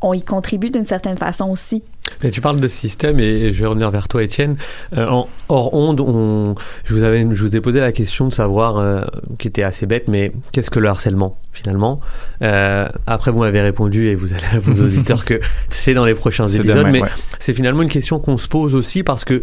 [0.01, 1.81] on y contribue d'une certaine façon aussi.
[2.23, 4.55] Mais tu parles de système et je vais revenir vers toi, Étienne.
[4.95, 6.55] Euh, en, hors onde, on,
[6.85, 9.01] je, vous avais, je vous ai posé la question de savoir, euh,
[9.39, 11.99] qui était assez bête, mais qu'est-ce que le harcèlement finalement?
[12.43, 16.13] Euh, Après, vous m'avez répondu et vous allez à vos auditeurs que c'est dans les
[16.13, 17.09] prochains épisodes, demain, mais ouais.
[17.39, 19.41] c'est finalement une question qu'on se pose aussi parce que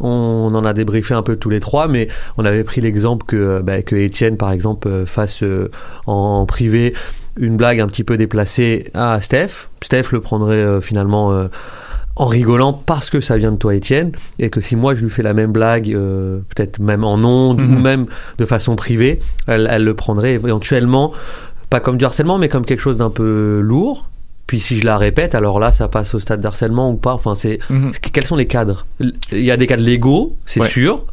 [0.00, 2.08] on en a débriefé un peu tous les trois, mais
[2.38, 5.70] on avait pris l'exemple que, bah, que Étienne, par exemple, euh, fasse euh,
[6.06, 6.94] en privé
[7.38, 9.68] une blague un petit peu déplacée à Steph.
[9.82, 11.46] Steph le prendrait euh, finalement
[12.16, 15.10] en rigolant parce que ça vient de toi, Étienne, et que si moi je lui
[15.10, 17.76] fais la même blague, euh, peut-être même en ondes Mhm.
[17.76, 18.06] ou même
[18.38, 21.12] de façon privée, elle, elle le prendrait éventuellement,
[21.70, 24.08] pas comme du harcèlement, mais comme quelque chose d'un peu lourd.
[24.50, 27.12] Puis si je la répète, alors là, ça passe au stade d'harcèlement ou pas.
[27.12, 27.92] Enfin, c'est Mhm.
[28.12, 28.84] quels sont les cadres?
[28.98, 30.68] Il y a des cadres légaux, c'est Ouais.
[30.68, 31.04] sûr.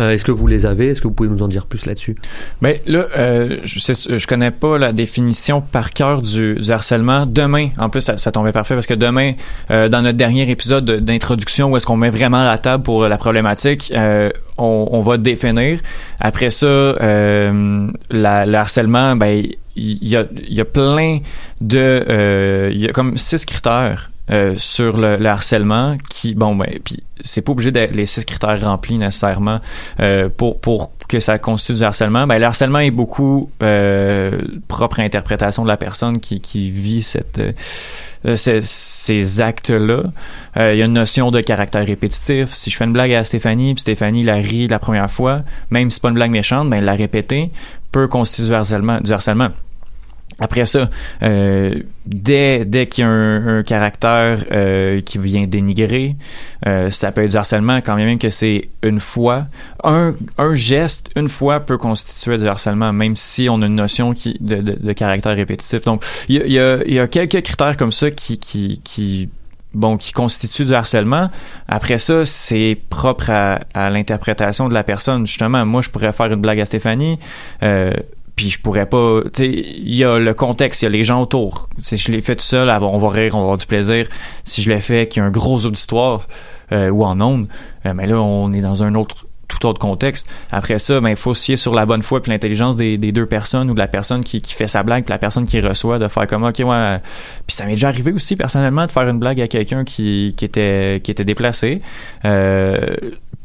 [0.00, 0.88] Euh, Est-ce que vous les avez?
[0.88, 2.16] Est-ce que vous pouvez nous en dire plus là-dessus?
[2.62, 3.78] Mais là, euh, je,
[4.16, 7.26] je connais pas la définition par cœur du, du harcèlement.
[7.26, 9.34] Demain, en plus, ça, ça tombait parfait parce que demain,
[9.70, 13.06] euh, dans notre dernier épisode de- d'introduction, où est-ce qu'on met vraiment la table pour
[13.06, 15.80] la problématique, euh, on, on va définir.
[16.20, 19.44] Après ça, euh, la, le harcèlement, ben,
[19.76, 21.18] il y a, y a plein
[21.60, 24.09] de, euh, il y a comme six critères.
[24.30, 28.24] Euh, sur le, le harcèlement qui bon ben puis c'est pas obligé d'être les six
[28.24, 29.60] critères remplis nécessairement
[30.00, 35.00] euh, pour pour que ça constitue du harcèlement ben le harcèlement est beaucoup euh, propre
[35.00, 37.40] à interprétation de la personne qui qui vit cette
[38.26, 40.02] euh, ces, ces actes-là.
[40.58, 42.52] Euh, Il y a une notion de caractère répétitif.
[42.52, 45.90] Si je fais une blague à Stéphanie, puis Stéphanie la rit la première fois, même
[45.90, 47.50] si c'est pas une blague méchante, ben la répéter
[47.92, 49.00] peut constituer du harcèlement.
[49.00, 49.48] Du harcèlement.
[50.40, 50.88] Après ça,
[51.22, 51.74] euh,
[52.06, 56.16] dès, dès qu'il y a un, un caractère euh, qui vient dénigrer,
[56.66, 59.46] euh, ça peut être du harcèlement quand même que c'est une fois.
[59.84, 64.14] Un, un geste, une fois, peut constituer du harcèlement, même si on a une notion
[64.14, 65.84] qui, de, de, de caractère répétitif.
[65.84, 69.28] Donc, il y a, y, y a quelques critères comme ça qui, qui, qui
[69.74, 71.30] bon, qui constituent du harcèlement.
[71.68, 75.26] Après ça, c'est propre à, à l'interprétation de la personne.
[75.26, 77.18] Justement, moi, je pourrais faire une blague à Stéphanie.
[77.62, 77.92] Euh,
[78.40, 81.04] puis je pourrais pas tu sais il y a le contexte il y a les
[81.04, 81.68] gens autour.
[81.82, 84.08] Si je l'ai fait tout seul on va rire on va avoir du plaisir.
[84.44, 86.26] Si je l'ai fait qu'il y a un gros auditoire
[86.72, 87.48] euh, ou en ondes
[87.84, 90.26] euh, mais là on est dans un autre tout autre contexte.
[90.52, 93.26] Après ça ben il faut se fier sur la bonne foi puis l'intelligence des, deux
[93.26, 95.98] personnes ou de la personne qui, qui fait sa blague puis la personne qui reçoit
[95.98, 96.98] de faire comme ok ouais
[97.46, 100.46] puis ça m'est déjà arrivé aussi personnellement de faire une blague à quelqu'un qui, qui
[100.46, 101.82] était qui était déplacé.
[102.24, 102.96] Euh,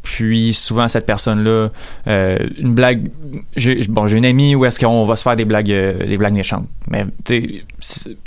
[0.05, 1.69] puis souvent cette personne-là,
[2.07, 3.09] euh, une blague,
[3.57, 6.17] j'ai, bon, j'ai une amie où est-ce qu'on va se faire des blagues, euh, des
[6.17, 7.05] blagues méchantes, mais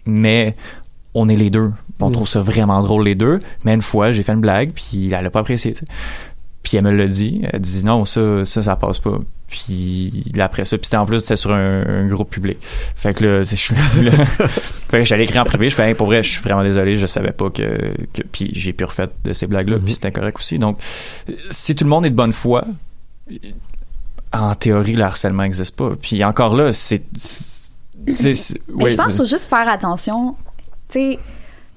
[0.05, 0.55] mais
[1.15, 2.13] on est les deux, on Mm.
[2.13, 3.39] trouve ça vraiment drôle les deux.
[3.65, 5.75] Mais une fois, j'ai fait une blague, puis elle a pas apprécié.
[6.69, 9.19] Puis elle me l'a dit, elle dit non, ça, ça, ça passe pas.
[9.49, 12.59] Puis après ça, puis c'était en plus c'était sur un, un groupe public.
[12.61, 14.27] Fait que là, tu sais, je suis là,
[14.91, 16.97] fait que j'allais écrire en privé, je fais hey, pour vrai, je suis vraiment désolé,
[16.97, 20.13] je savais pas que, que puis j'ai pu refaire de ces blagues là, puis c'était
[20.13, 20.59] correct aussi.
[20.59, 20.79] Donc
[21.51, 22.67] si tout le monde est de bonne foi,
[24.35, 25.93] en théorie le harcèlement n'existe pas.
[25.99, 30.37] Puis encore là, c'est ouais, je pense qu'il faut juste faire attention.
[30.91, 31.19] Tu sais,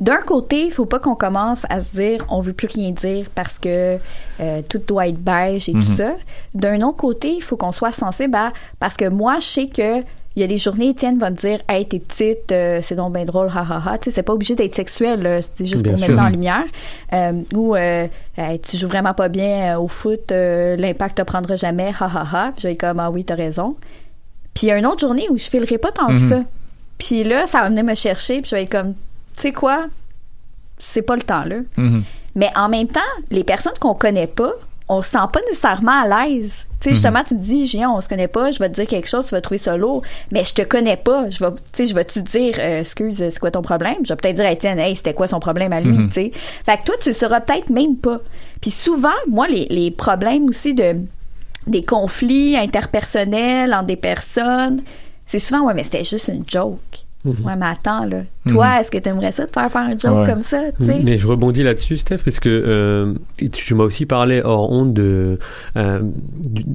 [0.01, 3.27] d'un côté, il faut pas qu'on commence à se dire on veut plus rien dire
[3.33, 3.97] parce que
[4.41, 5.95] euh, tout doit être beige et tout Mhm.
[5.95, 6.13] ça.
[6.53, 9.99] D'un autre côté, il faut qu'on soit sensible à parce que moi, je sais que
[10.37, 13.13] il y a des journées, Étienne va me dire Hey, t'es petite, euh, c'est donc
[13.13, 13.97] bien drôle, ha ha ha.
[13.97, 16.07] Tu sais, c'est pas obligé d'être sexuel, c'est juste Bien pour sûr.
[16.07, 16.63] mettre ça en lumière.
[17.13, 21.91] Euh, ou euh, Hey, tu joues vraiment pas bien au foot, l'impact te prendra jamais,
[21.99, 22.51] ha ha ha.
[22.53, 23.75] Puis je vais comme Ah oui, t'as raison.
[24.53, 26.29] Puis il y a une autre journée où je filerai pas tant que Mhm.
[26.29, 26.39] ça.
[26.97, 28.93] Puis là, ça va venir me chercher, puis je vais être comme,
[29.41, 29.87] tu sais quoi,
[30.77, 31.57] c'est pas le temps là.
[31.77, 32.03] Mhm.
[32.35, 34.51] Mais en même temps, les personnes qu'on connaît pas,
[34.87, 36.51] on se sent pas nécessairement à l'aise.
[36.79, 36.95] Tu sais, Mhm.
[36.95, 39.25] justement, tu me dis, Géant, on se connaît pas, je vais te dire quelque chose,
[39.25, 41.29] tu vas trouver ça lourd, mais je te connais pas.
[41.29, 43.97] Je vais, tu sais, je vais te dire, euh, excuse, c'est quoi ton problème?
[44.03, 46.07] Je vais peut-être dire à Étienne, hey, c'était quoi son problème à lui, Mhm.
[46.07, 46.31] tu sais.
[46.65, 48.19] Fait que toi, tu le sauras peut-être même pas.
[48.61, 50.95] Puis souvent, moi, les, les problèmes aussi de,
[51.67, 54.81] des conflits interpersonnels entre des personnes,
[55.27, 56.79] c'est souvent, ouais, mais c'était juste une joke.
[57.23, 57.45] Mhm.
[57.45, 58.21] Ouais, mais attends, là.
[58.47, 58.81] Toi, Mhm.
[58.81, 60.61] est-ce que tu aimerais ça de faire faire un job comme ça?
[60.79, 63.13] Mais je rebondis là-dessus, Steph, parce que euh,
[63.51, 65.37] tu m'as aussi parlé hors honte de,
[65.77, 66.65] euh, du-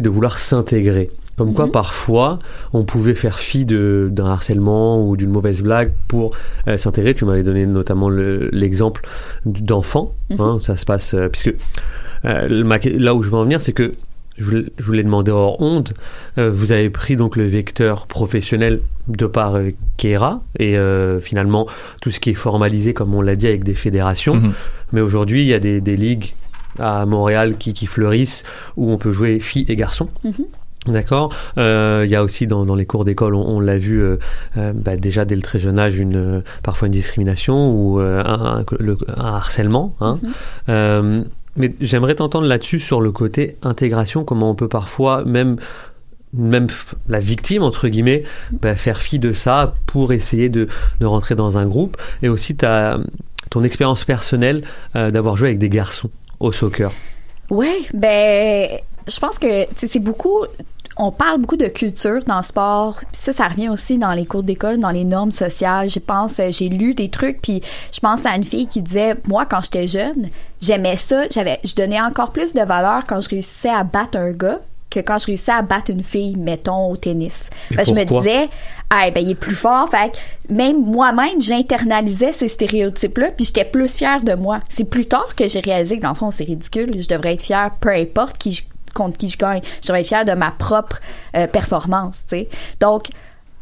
[0.00, 1.10] de vouloir s'intégrer.
[1.38, 2.38] Comme quoi, parfois,
[2.74, 6.36] on pouvait faire fi de- d'un harcèlement ou d'une mauvaise blague pour
[6.68, 7.14] euh, s'intégrer.
[7.14, 9.02] Tu m'avais donné notamment le- l'exemple
[9.46, 10.12] d'enfants.
[10.38, 11.54] hein, ça se passe, euh, puisque
[12.24, 13.92] là où je veux en venir, c'est que
[14.38, 15.92] je voulais, je voulais demander hors honte,
[16.38, 21.66] euh, vous avez pris donc le vecteur professionnel de par euh, Kera et euh, finalement
[22.00, 24.34] tout ce qui est formalisé, comme on l'a dit, avec des fédérations.
[24.36, 24.52] Mhm.
[24.92, 26.32] Mais aujourd'hui, il y a des, des ligues
[26.78, 28.44] à Montréal qui, qui fleurissent
[28.76, 30.08] où on peut jouer filles et garçons.
[30.24, 30.32] Mhm.
[30.88, 31.32] D'accord.
[31.58, 34.16] Euh, Il y a aussi dans, dans les cours d'école, on, on l'a vu euh,
[34.56, 38.60] euh, bah, déjà dès le très jeune âge, une, parfois une discrimination ou euh, un,
[38.60, 39.94] un- le- un harcèlement.
[40.00, 40.18] Hein.
[40.68, 41.22] Euh,
[41.56, 45.56] mais j'aimerais t'entendre là-dessus sur le côté intégration, comment on peut parfois même
[46.34, 46.68] même
[47.08, 48.22] la victime entre guillemets
[48.52, 50.66] bah, faire fi de ça pour essayer de,
[50.98, 52.98] de rentrer dans un groupe et aussi ta
[53.50, 54.64] ton expérience personnelle
[54.96, 56.08] euh, d'avoir joué avec des garçons
[56.40, 56.90] au soccer.
[57.50, 58.70] Ouais, ben,
[59.06, 60.44] je pense que c'est beaucoup.
[60.96, 62.96] On parle beaucoup de culture dans le sport.
[62.98, 65.88] Puis Ça, ça revient aussi dans les cours d'école, dans les normes sociales.
[65.88, 67.62] Je pense, euh, j'ai lu des trucs, puis
[67.92, 70.28] je pense à une fille qui disait, moi, quand j'étais jeune,
[70.60, 71.24] j'aimais ça.
[71.30, 74.58] J'avais, je donnais encore plus de valeur quand je réussissais à battre un gars
[74.90, 77.48] que quand je réussissais à battre une fille, mettons, au tennis.
[77.70, 78.50] Je me disais,
[78.90, 79.88] ah, ben, il est plus fort.
[79.88, 84.60] Fait que même moi-même, j'internalisais ces stéréotypes-là, puis j'étais plus fière de moi.
[84.68, 86.90] C'est plus tard que j'ai réalisé que, dans le fond, c'est ridicule.
[87.00, 89.62] Je devrais être fière, peu importe qui je- contre qui je gagne.
[89.82, 91.00] Je devrais être fière de ma propre
[91.36, 92.48] euh, performance, tu sais.
[92.80, 93.08] Donc,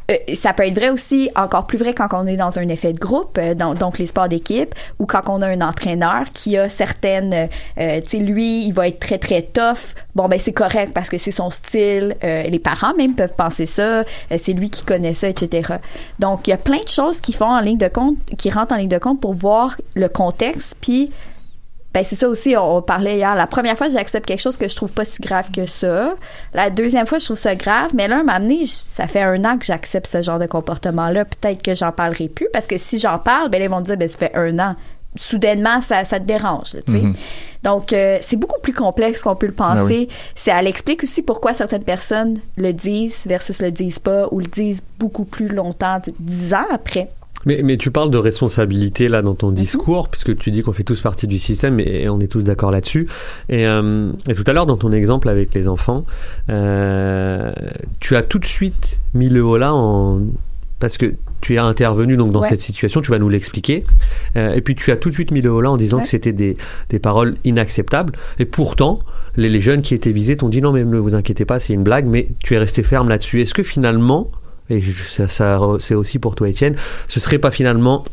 [0.09, 2.91] euh, ça peut être vrai aussi, encore plus vrai quand on est dans un effet
[2.91, 6.67] de groupe, euh, donc les sports d'équipe, ou quand on a un entraîneur qui a
[6.67, 9.95] certaines, tu sais, lui, il va être très très tough.
[10.15, 12.17] Bon ben c'est correct parce que c'est son style.
[12.21, 14.03] Les parents même peuvent penser ça.
[14.37, 15.75] C'est lui qui connaît ça, etc.
[16.19, 18.73] Donc il y a plein de choses qui font en ligne de compte, qui rentrent
[18.73, 21.11] en ligne de compte pour voir le contexte, puis
[21.93, 23.35] ben c'est ça aussi, on, on parlait hier.
[23.35, 26.13] La première fois, j'accepte quelque chose que je trouve pas si grave que ça.
[26.53, 27.91] La deuxième fois, je trouve ça grave.
[27.95, 31.25] Mais là, m'a amené, ça fait un an que j'accepte ce genre de comportement-là.
[31.25, 33.97] Peut-être que j'en parlerai plus parce que si j'en parle, ben là, ils vont dire,
[33.97, 34.75] ben ça fait un an.
[35.17, 37.01] Soudainement, ça, ça te dérange, là, tu sais.
[37.01, 37.15] Mhm.
[37.63, 39.81] Donc, euh, c'est beaucoup plus complexe qu'on peut le penser.
[39.81, 40.09] Ben oui.
[40.35, 44.47] C'est, elle explique aussi pourquoi certaines personnes le disent versus le disent pas ou le
[44.47, 47.09] disent beaucoup plus longtemps, dix ans après.
[47.45, 50.83] Mais, mais tu parles de responsabilité là dans ton discours, puisque tu dis qu'on fait
[50.83, 53.07] tous partie du système et, et on est tous d'accord là-dessus.
[53.49, 56.05] Et, euh, et tout à l'heure, dans ton exemple avec les enfants,
[56.49, 57.51] euh,
[57.99, 60.19] tu as tout de suite mis le haut là en
[60.79, 62.49] parce que tu es intervenu donc dans Ouais.
[62.49, 63.85] cette situation, tu vas nous l'expliquer.
[64.35, 66.03] Euh, et puis tu as tout de suite mis le haut là en disant Ouais.
[66.03, 66.57] que c'était des,
[66.89, 68.13] des paroles inacceptables.
[68.39, 68.99] Et pourtant,
[69.37, 71.73] les, les jeunes qui étaient visés t'ont dit non mais ne vous inquiétez pas, c'est
[71.73, 73.41] une blague, mais tu es resté ferme là-dessus.
[73.41, 74.31] Est-ce que finalement,
[74.71, 74.83] et
[75.15, 76.75] ça, ça c'est aussi pour toi Étienne,
[77.07, 78.03] ce serait pas finalement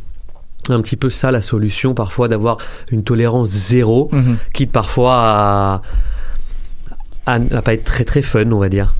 [0.71, 2.59] un petit peu ça la solution parfois d'avoir
[2.91, 4.37] une tolérance zéro, Mhm.
[4.53, 5.83] quitte parfois à,
[7.27, 8.95] à, à pas être très très fun, on va dire?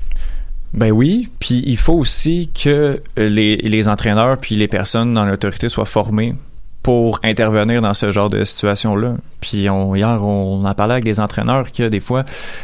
[0.73, 5.67] Ben oui, puis il faut aussi que les, les entraîneurs puis les personnes dans l'autorité
[5.69, 6.35] soient formés
[6.83, 9.15] pour intervenir dans ce genre de situation-là.
[9.41, 12.23] Puis on, hier, on en parlait avec des entraîneurs que des fois,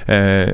[0.10, 0.48] euh,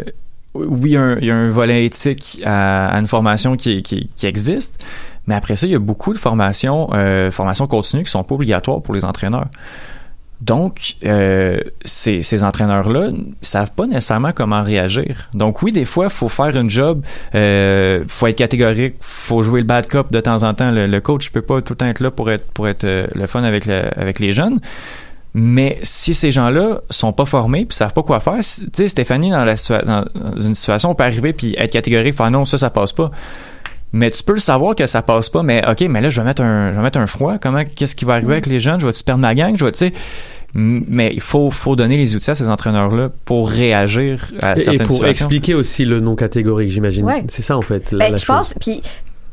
[0.53, 4.83] oui, il y a un volet éthique à, une formation qui, existe,
[5.27, 8.35] mais après ça, il y a beaucoup de formations, euh, formations continues qui sont pas
[8.35, 9.47] obligatoires pour les entraîneurs.
[10.41, 13.09] Donc, euh, ces, entraîneurs-là
[13.43, 15.29] savent pas nécessairement comment réagir.
[15.35, 17.03] Donc oui, des fois, faut faire une job,
[17.35, 20.71] euh, faut être catégorique, faut jouer le bad cop de temps en temps.
[20.71, 23.05] Le, le coach peut pas tout le temps être là pour être pour être euh,
[23.13, 24.59] le fun avec les jeunes.
[25.33, 29.29] Mais si ces gens-là sont pas formés puis savent pas quoi faire, tu sais Stéphanie
[29.29, 30.03] dans la situa- dans
[30.37, 33.11] une situation on peut arriver puis être catégorique, faire non ça ça passe pas.
[33.93, 36.25] Mais tu peux le savoir que ça passe pas, mais ok, mais là je vais
[36.25, 37.37] mettre un, je vais mettre un froid.
[37.37, 38.79] Comment, qu'est-ce qui va arriver avec les jeunes?
[38.79, 39.55] Je vais-tu perdre ma gang?
[39.57, 39.93] Je vais, tu sais.
[40.55, 44.59] M- Mais il faut, faut donner les outils à ces entraîneurs-là pour réagir à Et,
[44.59, 45.25] et certaines pour situations.
[45.27, 47.05] expliquer aussi le non catégorique, j'imagine.
[47.05, 47.23] Ouais.
[47.29, 47.91] C'est ça en fait.
[47.91, 48.35] La, Ben, la je chose.
[48.35, 48.81] pense, puis et-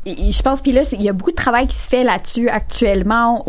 [0.05, 3.45] je pense, puis là, il y a beaucoup de travail qui se fait là-dessus actuellement.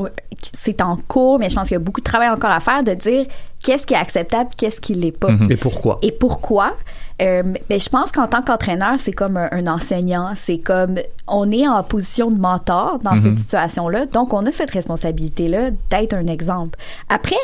[0.55, 2.83] C'est en cours, mais je pense qu'il y a beaucoup de travail encore à faire
[2.83, 3.27] de dire
[3.63, 5.29] qu'est-ce qui est acceptable, qu'est-ce qui l'est pas.
[5.49, 5.99] Et pourquoi?
[6.03, 6.75] Et pourquoi?
[7.23, 10.33] Euh, mais je pense qu'en tant qu'entraîneur, c'est comme un, un enseignant.
[10.35, 10.99] C'est comme
[11.29, 14.07] on est en position de mentor dans cette situation-là.
[14.07, 16.79] Donc, on a cette responsabilité-là d'être un exemple.
[17.11, 17.37] Après,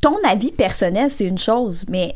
[0.00, 2.14] ton avis personnel, c'est une chose, mais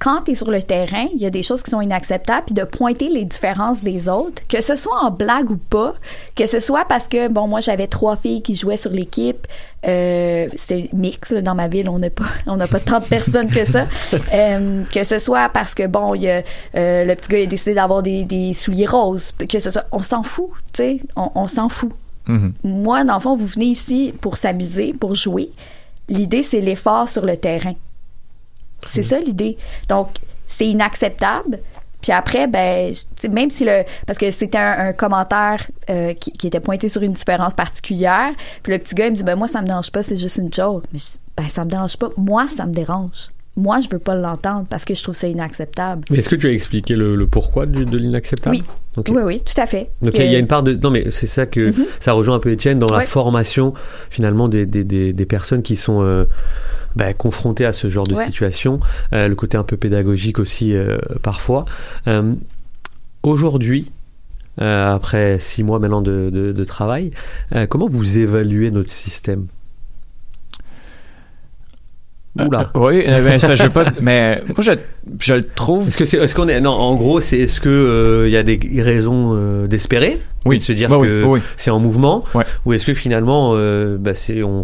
[0.00, 2.54] quand tu es sur le terrain, il y a des choses qui sont inacceptables, puis
[2.54, 5.92] de pointer les différences des autres, que ce soit en blague ou pas,
[6.34, 9.46] que ce soit parce que, bon, moi, j'avais trois filles qui jouaient sur l'équipe,
[9.86, 13.04] euh, c'était mix, là, dans ma ville, on n'a pas, on n'a pas tant de
[13.04, 13.86] personnes que ça,
[14.34, 16.42] euh, que ce soit parce que, bon, il y a,
[16.76, 19.84] euh, le petit gars il a décidé d'avoir des, des souliers roses, que ce soit,
[19.92, 21.92] on s'en fout, tu sais, on, on s'en fout.
[22.26, 22.54] Mhm.
[22.64, 25.50] Moi, dans le fond, vous venez ici pour s'amuser, pour jouer.
[26.08, 27.74] L'idée, c'est l'effort sur le terrain.
[28.86, 29.56] C'est ça l'idée.
[29.88, 30.08] Donc,
[30.48, 31.58] c'est inacceptable.
[32.02, 32.94] Puis après, ben,
[33.30, 37.02] même si le, parce que c'était un, un commentaire euh, qui, qui était pointé sur
[37.02, 38.30] une différence particulière,
[38.62, 40.38] puis le petit gars il me dit, ben moi ça me dérange pas, c'est juste
[40.38, 40.84] une joke.
[40.94, 42.08] Mais je dis, ben ça me dérange pas.
[42.16, 43.28] Moi ça me dérange.
[43.54, 46.04] Moi je veux pas l'entendre parce que je trouve ça inacceptable.
[46.10, 48.56] Mais est-ce que tu as expliqué le, le pourquoi du- de l'inacceptable?
[48.56, 48.64] Oui.
[49.10, 49.90] Oui, oui, tout à fait.
[50.00, 51.84] Donc Que- il y a une part de non mais c'est ça que Mhm.
[52.00, 53.74] ça rejoint un peu Étienne dans la formation
[54.08, 56.24] finalement des, des, des, des personnes qui sont euh,
[56.96, 58.26] bah, confrontées à ce genre de Ouais.
[58.26, 58.80] situation,
[59.12, 61.64] euh, le côté un peu pédagogique aussi euh, parfois.
[62.08, 62.34] Euh,
[63.22, 63.90] Aujourd'hui,
[64.62, 67.10] euh, après six mois maintenant de, de, de travail,
[67.54, 69.46] euh, comment vous évaluez notre système?
[72.46, 72.60] Oula.
[72.60, 74.72] Euh, oui, euh, ben, je, je veux pas, mais moi je,
[75.20, 75.88] je le trouve.
[75.88, 78.36] Est-ce que c'est, est-ce qu'on est, non, en gros, c'est, est-ce que euh, il y
[78.36, 80.58] a des raisons euh, d'espérer, Oui.
[80.58, 81.40] de se dire Bah que oui.
[81.56, 82.44] c'est en mouvement, Ouais.
[82.64, 84.62] ou est-ce que finalement, euh, bah, c'est, on,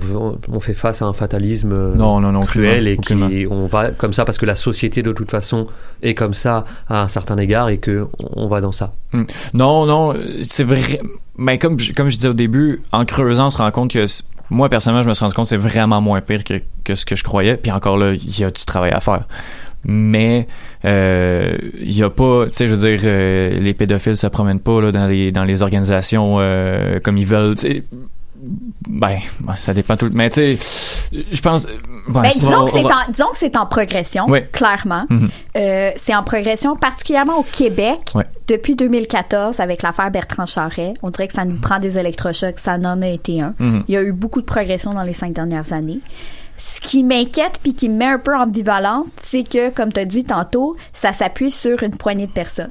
[0.53, 3.15] on fait face à un fatalisme euh, Non, non, non, cruel et qui,
[3.51, 5.67] on va comme ça parce que la société de toute façon
[6.03, 8.93] est comme ça à un certain égard et que on va dans ça.
[9.13, 9.25] Hmm.
[9.55, 11.01] Non, non, c'est vrai.
[11.39, 14.07] Mais comme, je- comme je disais au début, en creusant, on se rend compte que
[14.51, 17.05] moi, personnellement, je me suis rendu compte que c'est vraiment moins pire que, que ce
[17.05, 17.57] que je croyais.
[17.57, 19.25] Puis encore là, il y a du travail à faire.
[19.85, 20.49] Mais
[20.85, 24.61] euh, il y a pas, tu sais, je veux dire, euh, les pédophiles se promènent
[24.61, 27.55] pas là, dans les dans les organisations euh, comme ils veulent.
[28.89, 30.11] Ben, ben, ça dépend tout.
[30.13, 31.67] Mais tu sais, je pense.
[32.09, 34.41] Ben, disons, on- que va- en, disons que c'est en progression, Oui.
[34.53, 35.05] clairement.
[35.11, 35.29] Mhm.
[35.57, 38.13] Euh, c'est en progression, particulièrement au Québec.
[38.49, 42.59] Depuis 2014, avec l'affaire Bertrand Charret, on dirait que ça nous prend des électrochocs.
[42.59, 43.55] Ça n'en a été un.
[43.59, 43.85] Mhm.
[43.89, 46.01] Il y a eu beaucoup de progression dans les cinq dernières années.
[46.59, 50.05] Ce qui m'inquiète puis qui me met un peu ambivalente, c'est que, comme tu as
[50.07, 52.71] dit tantôt, ça s'appuie sur une poignée de personnes.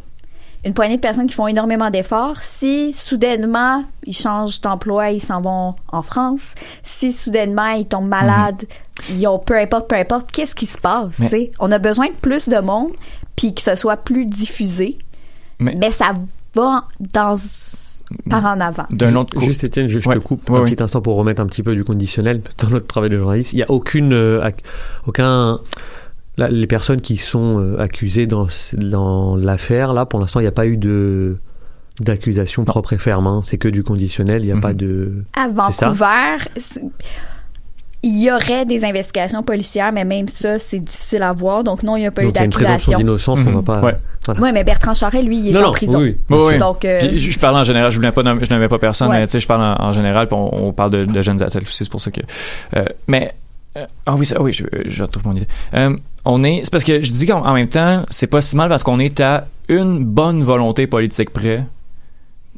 [0.65, 2.37] Une poignée de personnes qui font énormément d'efforts.
[2.37, 6.55] Si soudainement ils changent d'emploi, ils s'en vont en France.
[6.83, 8.63] Si soudainement ils tombent malades,
[9.11, 11.19] ils ont peu importe, peu importe, qu'est-ce qui se passe?
[11.19, 11.51] Mais-?
[11.59, 12.91] On a besoin de plus de monde
[13.35, 14.97] puis que ce soit plus diffusé.
[15.59, 16.13] Mais- Mais, ça
[16.55, 17.35] va dans
[18.29, 18.85] par en avant.
[18.91, 19.43] D'un autre coup.
[19.43, 20.15] Juste Étienne, je, je Ouais.
[20.15, 20.69] te coupe Ouais, un ouais.
[20.71, 23.53] petit instant pour remettre un petit peu du conditionnel dans notre travail de journaliste.
[23.53, 24.49] Il n'y a aucune, euh,
[25.07, 25.59] aucun,
[26.37, 28.47] là, les personnes qui sont euh, accusées dans,
[29.37, 31.37] l'affaire, là, pour l'instant, il n'y a pas eu de
[32.01, 33.25] d'accusation propre et ferme.
[33.27, 33.39] hein.
[33.41, 34.43] C'est que du conditionnel.
[34.43, 34.61] Il n'y a Mhm.
[34.61, 35.23] pas de.
[35.33, 35.47] À?
[35.47, 36.37] Vancouver,
[38.03, 41.63] il y aurait des investigations policières, mais même ça, c'est difficile à voir.
[41.63, 42.97] Donc non, il n'y a pas Donc eu il y a une présomption d'accusation.
[42.99, 43.39] d'innocence.
[43.39, 43.55] On Mhm.
[43.55, 43.81] va pas.
[43.81, 43.95] Ouais.
[44.25, 44.41] Voilà.
[44.41, 45.99] Oui, mais Bertrand Charret, lui, il est Non, en non, prison.
[45.99, 46.57] oui, Oui, oui.
[46.59, 48.79] Donc, euh, Puis, je, je parle en général, je voulais pas nommer, je n'avais pas
[48.79, 49.19] personne, Ouais.
[49.19, 51.41] mais tu sais, je parle en, en général, puis on, on parle de, de jeunes
[51.41, 52.21] athlètes aussi, c'est pour ça que.
[52.75, 53.33] euh, mais
[53.77, 55.47] euh, ah oui, ça, ah oui, je, je retrouve mon idée.
[55.73, 58.55] Euh, on est, c'est parce que je dis qu'en en même temps, c'est pas si
[58.55, 61.63] mal parce qu'on est à une bonne volonté politique près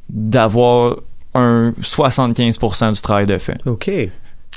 [0.09, 0.97] d'avoir
[1.33, 3.57] un 75% du travail de fait.
[3.65, 3.87] Ok.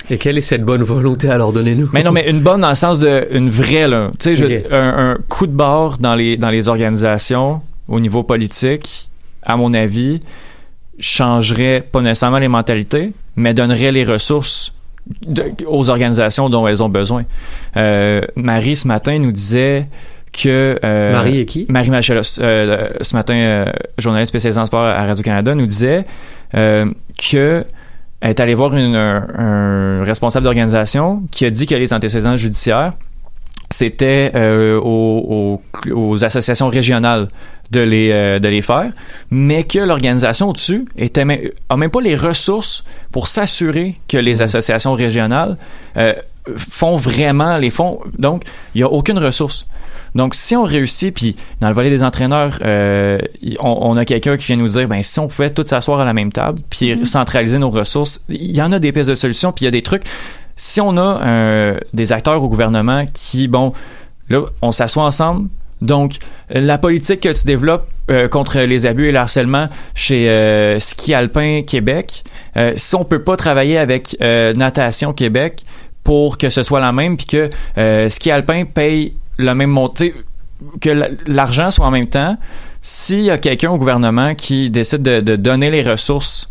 [0.09, 1.89] Et quelle est cette bonne volonté alors donnez-nous?
[1.93, 4.11] Mais non, mais une bonne dans le sens de une vraie là.
[4.19, 9.09] Tu sais, un, un coup de barre dans les dans les organisations au niveau politique,
[9.43, 10.21] à mon avis,
[10.99, 14.73] changerait pas nécessairement les mentalités, mais donnerait les ressources
[15.25, 17.23] de- aux organisations dont elles ont besoin.
[17.77, 19.87] Euh, Marie ce matin nous disait
[20.31, 21.65] que euh, Marie et qui?
[21.69, 23.65] Marie Machelos, euh, ce matin,
[23.97, 26.05] journaliste spécialisée en sport à Radio-Canada, nous disait
[26.55, 26.85] euh,
[27.31, 27.65] que
[28.21, 32.37] elle est allée voir une- un, un responsable d'organisation qui a dit que les antécédents
[32.37, 32.93] judiciaires,
[33.71, 37.27] c'était euh, aux, aux- aux associations régionales
[37.71, 38.91] de les, euh, de les faire,
[39.29, 45.57] mais que l'organisation au-dessus était même, pas les ressources pour s'assurer que les associations régionales
[45.97, 46.13] euh,
[46.57, 47.99] font vraiment les fonds.
[48.17, 48.43] Donc,
[48.75, 49.65] il n'y a aucune ressource.
[50.13, 53.17] Donc, si on réussit, puis dans le volet des entraîneurs, euh,
[53.59, 56.05] on, on a quelqu'un qui vient nous dire, ben si on pouvait tous s'asseoir à
[56.05, 59.53] la même table, puis centraliser nos ressources, il y en a des pistes de solutions,
[59.53, 60.03] puis il y a des trucs.
[60.57, 63.71] Si on a euh, des acteurs au gouvernement qui, bon,
[64.29, 65.47] là, on s'assoit ensemble.
[65.81, 66.17] Donc,
[66.49, 71.13] la politique que tu développes euh, contre les abus et le harcèlement chez euh, Ski
[71.13, 72.23] Alpin Québec,
[72.57, 75.63] euh, si on peut pas travailler avec euh, Natation Québec
[76.03, 80.13] pour que ce soit la même, puis que Ski Alpin paye le même monté,
[80.81, 80.89] que
[81.27, 82.37] l'argent soit en même temps,
[82.81, 86.49] s'il y a quelqu'un au gouvernement qui décide de, donner les ressources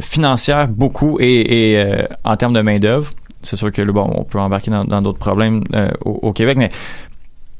[0.00, 1.80] financières beaucoup et,
[2.24, 5.62] en termes de main d'œuvre, c'est sûr que bon, on peut embarquer dans d'autres problèmes
[6.04, 6.70] au Québec, mais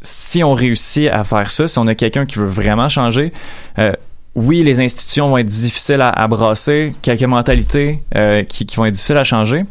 [0.07, 3.33] si on réussit à faire ça, si on a quelqu'un qui veut vraiment changer,
[3.79, 3.93] euh,
[4.35, 8.95] oui, les institutions vont être difficiles à, à brasser, quelques mentalités euh, qui, vont être
[8.95, 9.65] difficiles à changer,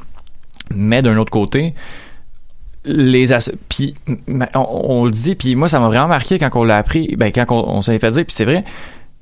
[0.74, 1.74] mais d'un autre côté,
[2.84, 3.28] les
[3.70, 3.96] puis
[4.54, 7.46] on, le dit puis moi ça m'a vraiment marqué quand on l'a appris ben quand
[7.50, 8.64] on, on s'est fait dire puis c'est vrai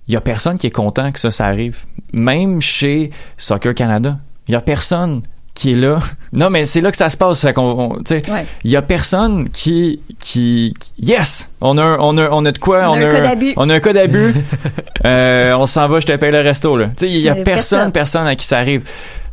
[0.08, 1.86] il y a personne qui est content que ça ça arrive.
[2.12, 4.18] Même chez Soccer Canada.
[4.48, 5.22] Il y a personne
[5.56, 6.00] qui est là
[6.34, 8.46] non mais c'est là que ça se passe fait qu'on on- tu sais Ouais.
[8.64, 12.90] il y a personne qui qui yes on a on a on a de quoi
[12.90, 13.54] On a un cas d'abus.
[13.58, 14.34] on a un cas d'abus
[15.06, 17.38] Euh, on s'en va je te paye le resto là tu sais il y a
[17.38, 17.92] Il personne personne.
[17.92, 18.84] personne à qui ça arrive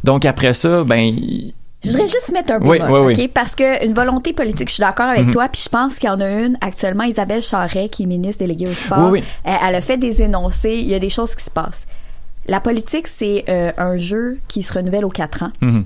[0.05, 1.55] donc après ça ben il-
[1.85, 3.19] Je voudrais juste mettre un Oui, bémol, oui, OK?
[3.21, 3.29] oui.
[3.33, 5.33] Parce que une volonté politique, je suis d'accord avec Mhm.
[5.33, 8.41] toi, puis je pense qu'il y en a une actuellement, Isabelle Charret, qui est ministre
[8.41, 8.99] déléguée au sport.
[9.11, 9.25] Oui, oui.
[9.45, 11.85] Elle, elle a fait des énoncés, il y a des choses qui se passent.
[12.51, 15.53] La politique, c'est euh, un jeu qui se renouvelle aux quatre ans.
[15.61, 15.85] Mhm.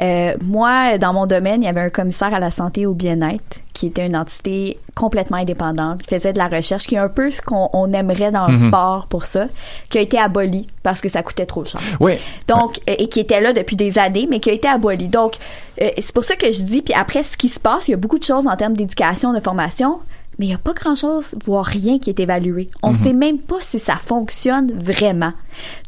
[0.00, 2.94] Euh, moi, dans mon domaine, il y avait un commissaire à la santé et au
[2.94, 7.08] bien-être qui était une entité complètement indépendante, qui faisait de la recherche, qui est un
[7.08, 8.68] peu ce qu'on on aimerait dans le Mhm.
[8.68, 9.48] sport pour ça,
[9.90, 11.80] qui a été aboli parce que ça coûtait trop cher.
[11.98, 12.12] oui
[12.46, 15.08] Donc, euh, et qui était là depuis des années, mais qui a été aboli.
[15.08, 15.34] Donc,
[15.82, 17.94] euh, c'est pour ça que je dis, puis après, ce qui se passe, il y
[17.94, 19.98] a beaucoup de choses en termes d'éducation, de formation,
[20.38, 22.70] mais il n'y a pas grand-chose, voire rien qui est évalué.
[22.82, 23.02] On ne Mhm.
[23.02, 25.32] sait même pas si ça fonctionne vraiment.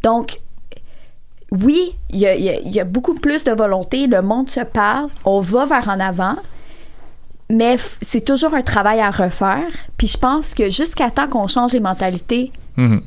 [0.02, 0.38] Donc,
[1.52, 5.40] oui, il y a, y y beaucoup plus de volonté, le monde se parle, on
[5.40, 6.36] va vers en avant,
[7.50, 9.68] mais c'est toujours un travail à refaire.
[9.96, 13.00] Puis je pense que jusqu'à temps qu'on change les mentalités Mhm.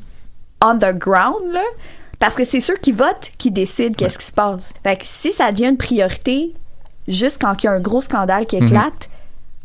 [0.61, 1.61] underground, là,
[2.19, 4.73] parce que c'est ceux qui votent qui décident qu'est-ce qui se passe.
[4.83, 6.53] Fait que si ça devient une priorité,
[7.07, 8.67] juste quand il y a un gros scandale qui Mhm.
[8.67, 9.09] éclate,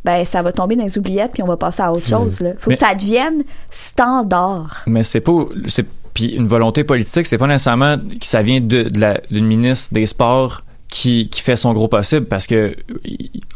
[0.05, 2.41] ben ça va tomber dans les oubliettes puis on va passer à autre chose.
[2.41, 2.51] Là.
[2.59, 4.83] Faut Mais- que ça devienne standard.
[4.87, 5.33] Mais c'est pas
[5.69, 9.47] c'est puis une volonté politique, c'est pas nécessairement que ça vient de, de la- d'une
[9.47, 12.77] ministre des Sports qui, qui fait son gros possible parce que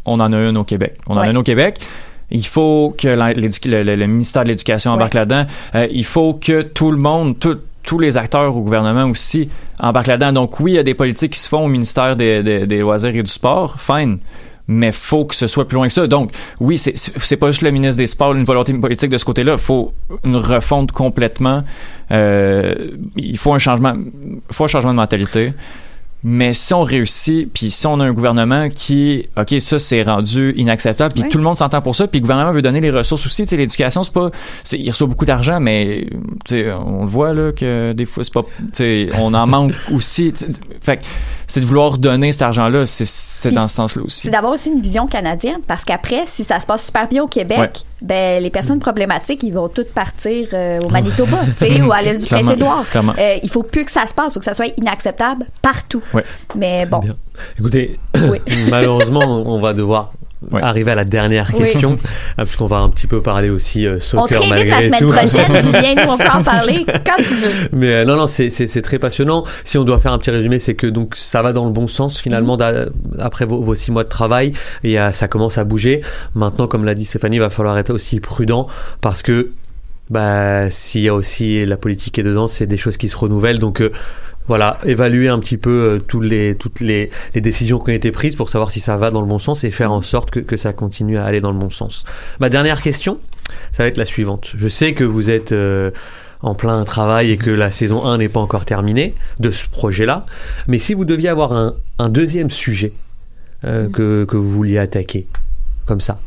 [0.05, 0.97] on en a une au Québec.
[1.07, 1.79] On en a une au Québec.
[2.31, 5.45] Il faut que le- le ministère de l'Éducation embarque là-dedans.
[5.75, 10.07] Euh, il faut que tout le monde, tout- tous les acteurs au gouvernement aussi embarquent
[10.07, 10.33] là-dedans.
[10.33, 12.79] Donc oui, il y a des politiques qui se font au ministère des, des- des
[12.79, 13.79] Loisirs et du Sport.
[13.79, 14.19] Fine.
[14.71, 16.05] Mais faut que ce soit plus loin que ça.
[16.05, 19.53] Donc, oui, c'est pas juste le ministre des Sports, une volonté politique de ce côté-là.
[19.53, 19.93] Il faut
[20.23, 21.63] une refonte complètement.
[22.11, 22.75] Euh,
[23.17, 23.95] il faut un changement,
[24.51, 25.53] faut un changement de mentalité.
[26.21, 30.53] Mais si on réussit, puis si on a un gouvernement qui, ok, ça c'est rendu
[30.57, 31.29] inacceptable, puis Oui.
[31.29, 33.43] tout le monde s'entend pour ça, puis le gouvernement veut donner les ressources aussi.
[33.43, 34.29] Tu sais, l'éducation, c'est pas,
[34.65, 36.07] c'est, il reçoit beaucoup d'argent, mais
[36.43, 39.47] tu sais, on le voit là que des fois c'est pas, tu sais, on en
[39.47, 40.33] manque aussi.
[40.81, 41.03] Fait que
[41.47, 44.21] c'est de vouloir donner cet argent-là, c'est, c'est dans ce sens-là aussi.
[44.23, 47.27] C'est d'avoir aussi une vision canadienne parce qu'après, si ça se passe super bien au
[47.27, 47.69] Québec, Ouais.
[48.01, 52.01] Ben les personnes problématiques, ils vont toutes partir euh, au Manitoba, tu sais, ou à
[52.01, 52.85] l'île du Prince-Édouard.
[52.95, 56.01] Euh, il faut plus que ça se passe, il faut que ça soit inacceptable partout.
[56.13, 56.23] Ouais.
[56.55, 57.15] Mais bon, Bien.
[57.57, 58.39] Écoutez, Oui.
[58.69, 60.11] malheureusement, on va devoir
[60.61, 61.65] arriver à la dernière Oui.
[61.65, 61.97] question,
[62.37, 64.85] ah, puisqu'on va un petit peu parler aussi euh, on soccer te réinvite la malgré
[64.87, 65.07] semaine tout.
[65.09, 67.69] prochaine, Julien, nous on peut en parler quand tu veux.
[67.73, 69.43] Mais euh, non, non, c'est, très passionnant.
[69.63, 71.87] Si on doit faire un petit résumé, c'est que donc ça va dans le bon
[71.87, 72.89] sens finalement Mhm.
[73.19, 74.51] après vos, vos six mois de travail
[74.83, 76.01] et euh, ça commence à bouger.
[76.35, 78.67] Maintenant, comme l'a dit Stéphanie, il va falloir être aussi prudent
[79.01, 79.51] parce que
[80.09, 83.15] bah s'il y a aussi la politique qui est dedans, c'est des choses qui se
[83.17, 83.59] renouvellent.
[83.59, 83.91] Donc euh,
[84.49, 88.11] voilà, évaluer un petit peu euh, toutes les toutes les, les décisions qui ont été
[88.11, 90.39] prises pour savoir si ça va dans le bon sens et faire en sorte que,
[90.39, 92.03] que ça continue à aller dans le bon sens.
[92.39, 93.19] Ma dernière question,
[93.73, 94.53] ça va être la suivante.
[94.55, 95.91] Je sais que vous êtes euh,
[96.41, 100.25] en plein travail et que la saison 1 n'est pas encore terminée de ce projet-là,
[100.67, 102.91] mais si vous deviez avoir un, un deuxième sujet
[103.65, 105.27] euh, que, que vous vouliez attaquer,
[105.85, 106.17] comme ça.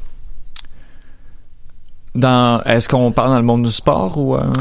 [2.15, 4.53] Est-ce qu'on parle dans le monde du sport ou euh?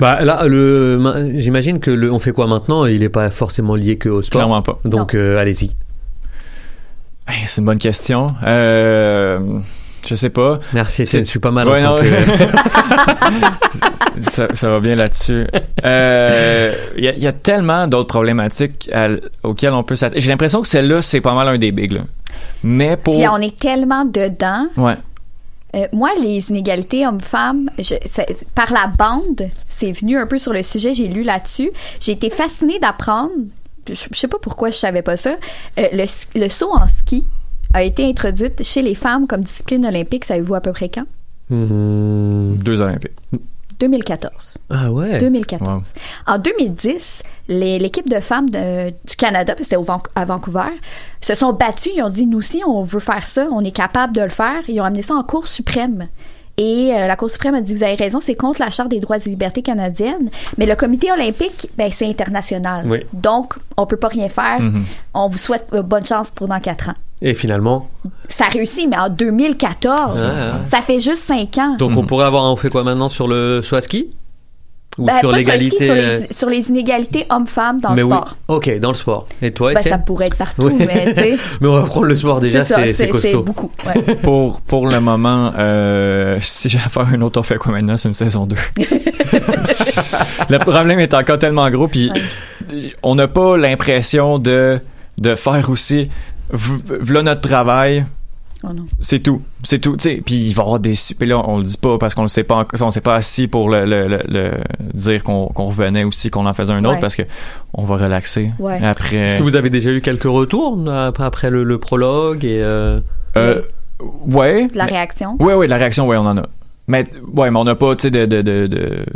[0.00, 2.86] Bah là, le, ma- j'imagine que le, on fait quoi maintenant?
[2.86, 4.40] Il n'est pas forcément lié que au sport.
[4.40, 4.78] Clairement pas.
[4.84, 5.70] Donc euh, allez-y.
[7.28, 8.28] Hey, c'est une bonne question.
[8.44, 9.38] Euh,
[10.06, 10.58] je sais pas.
[10.72, 12.06] Merci, je suis pas mal Ouais, en non, que-
[14.30, 15.46] ça, ça va bien là-dessus.
[15.84, 19.08] Euh, Il y, a- il y a tellement d'autres problématiques à-
[19.42, 20.20] auxquelles on peut s'attaquer.
[20.20, 21.92] J'ai l'impression que celle-là, c'est pas mal un des bigs.
[21.92, 22.00] Là.
[22.62, 23.14] Mais pour...
[23.16, 24.66] Puis on est tellement dedans.
[24.76, 24.94] Ouais.
[25.76, 27.70] Euh, moi, les inégalités hommes-femmes,
[28.56, 29.48] par la bande,
[29.80, 31.70] c'est venu un peu sur le sujet, j'ai lu là-dessus.
[32.00, 33.30] J'ai été fascinée d'apprendre,
[33.88, 35.36] je, je sais pas pourquoi je savais pas ça,
[35.78, 37.26] euh, le, saut en ski
[37.74, 41.04] a été introduite chez les femmes comme discipline olympique, savez-vous à peu près quand?
[42.56, 43.12] Deux Olympiques.
[43.80, 44.58] 2014.
[44.68, 45.18] Ah ouais?
[45.18, 45.92] 2014.
[46.26, 50.68] En 2010, les- l'équipe de femmes de- du Canada, parce que c'était à Vancouver,
[51.22, 51.90] se sont battues.
[51.96, 54.60] Ils ont dit, nous aussi, on veut faire ça, on est capable de le faire.
[54.68, 56.08] Ils ont amené ça en Cour suprême.
[56.60, 59.00] Et euh, la Cour suprême a dit, vous avez raison, c'est contre la Charte des
[59.00, 60.28] droits et libertés canadiennes.
[60.58, 62.84] Mais le comité olympique, ben, c'est international.
[62.86, 62.98] Oui.
[63.14, 64.60] Donc, on peut pas rien faire.
[64.60, 64.84] Mhm.
[65.14, 66.94] On vous souhaite euh, bonne chance pour dans quatre ans.
[67.22, 67.88] Et finalement,
[68.28, 70.22] Ça réussit, mais en 2014.
[70.22, 70.58] Ah.
[70.70, 71.76] Ça fait juste 5 ans.
[71.78, 74.10] donc on pourrait avoir, on fait quoi maintenant sur le à ski?
[74.98, 78.12] Ou Ben, sur l'égalité sur, euh, les, sur les inégalités hommes-femmes dans mais le oui.
[78.16, 78.36] sport.
[78.48, 79.26] Ok, dans le sport.
[79.40, 80.74] Et toi, Ben, ça pourrait être partout, Oui.
[80.78, 81.36] mais tu sais.
[81.60, 83.42] Mais on va prendre le sport déjà, C'est costaud.
[83.44, 83.70] beaucoup.
[83.86, 84.16] ouais.
[84.22, 87.96] Pour, pour le moment, euh, si j'ai à faire un autre, on fait quoi maintenant?
[87.96, 88.56] C'est une saison 2.
[90.48, 92.10] le problème est encore tellement gros, puis
[93.02, 94.80] on n'a pas l'impression de,
[95.18, 96.10] de faire aussi,
[96.52, 98.04] v- voilà notre travail,
[98.62, 98.68] Oh
[99.00, 100.22] c'est tout, c'est tout, tu sais.
[100.24, 102.28] Puis il va y avoir des, puis là on le dit pas parce qu'on le
[102.28, 104.50] sait pas, on s'est pas assis pour le, le, le- le-
[104.92, 107.00] dire qu'on qu'on revenait aussi, qu'on en faisait un autre Ouais.
[107.00, 107.22] parce que
[107.72, 108.78] on va relaxer Ouais.
[108.84, 109.16] après.
[109.16, 113.00] Est-ce que vous avez déjà eu quelques retours après après le, le prologue et euh,
[113.36, 113.62] Euh,
[114.26, 114.68] ouais.
[114.68, 115.36] De la réaction?
[115.40, 116.42] Ouais, ouais, la réaction, ouais, on en a.
[116.88, 119.06] Mais, ouais, mais on n'a pas, tu sais, de, de, de, de,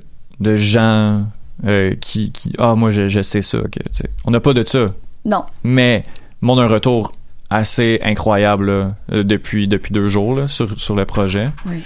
[0.40, 1.22] de gens
[1.66, 3.58] euh, qui, qui, ah, moi, je, je sais ça.
[3.58, 4.10] Que, tu sais.
[4.24, 4.92] on n'a pas de ça.
[5.24, 5.42] Non.
[5.64, 6.04] Mais,
[6.42, 7.12] on a un retour
[7.54, 11.46] assez incroyable là, euh, depuis, depuis deux jours là, sur, sur le projet.
[11.66, 11.82] Oui.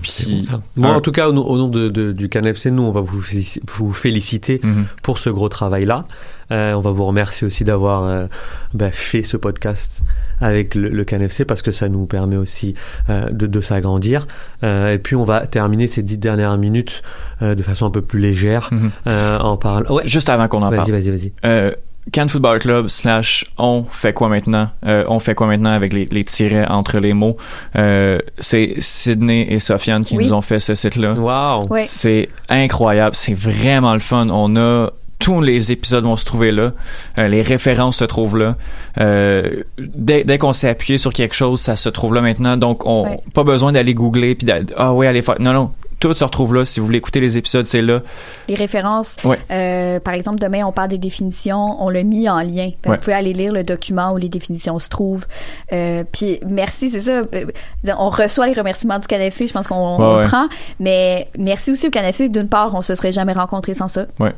[0.00, 2.82] Puis, Moi, un- en tout cas, au, nom- au nom de, de- du CanFC, nous,
[2.82, 3.20] on va vous,
[3.66, 4.86] vous féliciter Mhm.
[5.02, 6.06] pour ce gros travail-là.
[6.50, 8.26] Euh, on va vous remercier aussi d'avoir euh,
[8.72, 10.00] bah, fait ce podcast
[10.40, 12.74] avec le, le CanFC parce que ça nous permet aussi
[13.10, 14.26] euh, de, de s'agrandir.
[14.62, 17.02] Euh, et puis, on va terminer ces dix dernières minutes
[17.42, 18.90] euh, de façon un peu plus légère Mhm.
[19.08, 19.90] euh, en parlant.
[19.94, 20.90] Ouais, Juste avant qu'on en vas-y, parle.
[20.92, 21.32] vas-y, vas-y.
[21.44, 21.70] Euh,
[22.10, 26.06] Cannes Football Club slash on fait quoi maintenant Euh, on fait quoi maintenant avec les,
[26.06, 27.36] les tirets entre les mots
[27.76, 30.24] Euh, c'est Sydney et Sofiane qui Oui.
[30.26, 31.66] nous ont fait ce site là Wow.
[31.70, 31.82] Oui.
[31.86, 34.90] c'est incroyable c'est vraiment le fun on a
[35.20, 36.72] tous les épisodes vont se trouver là
[37.18, 38.56] Euh, les références se trouvent là
[38.98, 42.84] Euh, dès, dès qu'on s'est appuyé sur quelque chose ça se trouve là maintenant donc
[42.84, 43.20] on Ouais.
[43.32, 45.70] pas besoin d'aller googler puis ah ouais aller faire non non
[46.02, 48.00] tout se retrouve là si vous voulez écouter les épisodes c'est là
[48.48, 49.16] Les références.
[49.24, 49.38] Ouais.
[49.52, 51.80] Euh, par exemple, demain, on parle des définitions.
[51.80, 52.70] On l'a mis en lien.
[52.70, 52.96] Fait que Ouais.
[52.96, 55.26] Vous pouvez aller lire le document où les définitions se trouvent.
[55.72, 57.22] Euh, puis merci, c'est ça.
[57.34, 57.46] Euh,
[57.98, 59.46] On reçoit les remerciements du CanFC.
[59.46, 60.46] Je pense qu'on on Ouais, le prend.
[60.80, 62.28] Mais merci aussi au CanFC.
[62.28, 64.06] D'une part, on se serait jamais rencontrés sans ça.
[64.20, 64.30] Euh,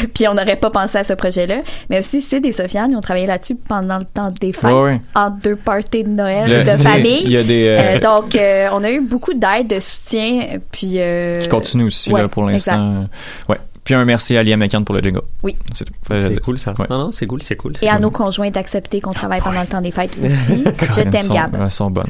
[0.14, 1.58] puis on n'aurait pas pensé à ce projet-là.
[1.90, 4.72] Mais aussi, Sid et Sofiane, ils ont travaillé là-dessus pendant le temps des fêtes.
[5.14, 7.22] Entre deux parties de Noël Le- et de famille.
[7.24, 8.36] il y a des donc,
[8.72, 10.98] on a eu beaucoup d'aide, de soutien, puis...
[11.04, 13.06] euh, qui continue aussi ouais, là pour l'instant.
[13.48, 13.56] Ouais.
[13.84, 15.20] Puis un merci à Liam McCann pour le jingle.
[15.42, 15.54] Oui.
[15.74, 16.72] C'est cool ça.
[16.78, 16.86] Ouais.
[16.88, 17.74] Non, non, c'est cool, c'est cool.
[17.82, 18.00] Et à cool.
[18.04, 20.64] nos conjoints d'accepter qu'on travaille pendant le temps des fêtes aussi.
[20.64, 21.54] Je t'aime, Gab.
[21.62, 22.06] Elles sont bonnes.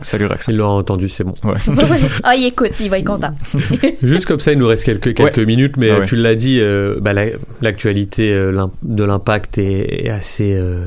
[0.00, 0.54] Salut Roxane.
[0.54, 1.34] Ils l'ont entendu, c'est bon.
[1.44, 1.56] Ouais.
[2.22, 3.32] Ah, il écoute, il va être content.
[4.02, 6.06] Juste comme ça, il nous reste quelques, quelques minutes, mais Ah ouais.
[6.06, 10.86] tu l'as dit, euh, bah, la- l'actualité euh, de l'impact est, est assez euh,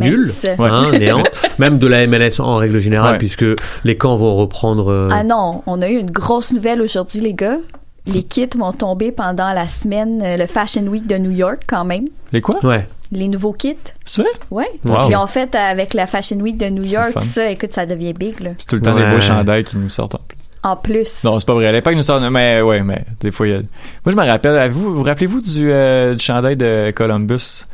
[0.00, 0.46] nulle, Mince.
[0.58, 1.30] hein, néante.
[1.58, 3.18] même de la MLS en règle générale, Ouais.
[3.18, 3.44] puisque
[3.84, 4.90] les camps vont reprendre.
[4.90, 7.58] euh, Ah non, on a eu une grosse nouvelle aujourd'hui, les gars.
[8.06, 11.84] Les kits vont tomber pendant la semaine, euh, le Fashion Week de New York, quand
[11.84, 12.04] même.
[12.32, 12.56] Les quoi?
[12.64, 12.86] Ouais.
[13.12, 13.76] Les nouveaux kits.
[14.04, 14.30] C'est vrai?
[14.50, 14.70] Ouais.
[14.84, 15.06] Wow.
[15.06, 18.40] Puis en fait, avec la Fashion Week de New York, ça, écoute, ça devient big,
[18.40, 18.50] là.
[18.58, 19.06] C'est tout le temps Ouais.
[19.06, 20.36] des beaux chandails qui nous sortent en plus.
[20.64, 21.24] En plus.
[21.24, 21.66] Non, c'est pas vrai.
[21.66, 22.24] À l'époque, ils nous sortent.
[22.30, 23.58] Mais ouais, mais des fois, il y a.
[23.58, 23.66] Moi,
[24.06, 24.56] je me rappelle.
[24.56, 27.66] Avez-vous, vous rappelez-vous du, euh, du chandail de Columbus?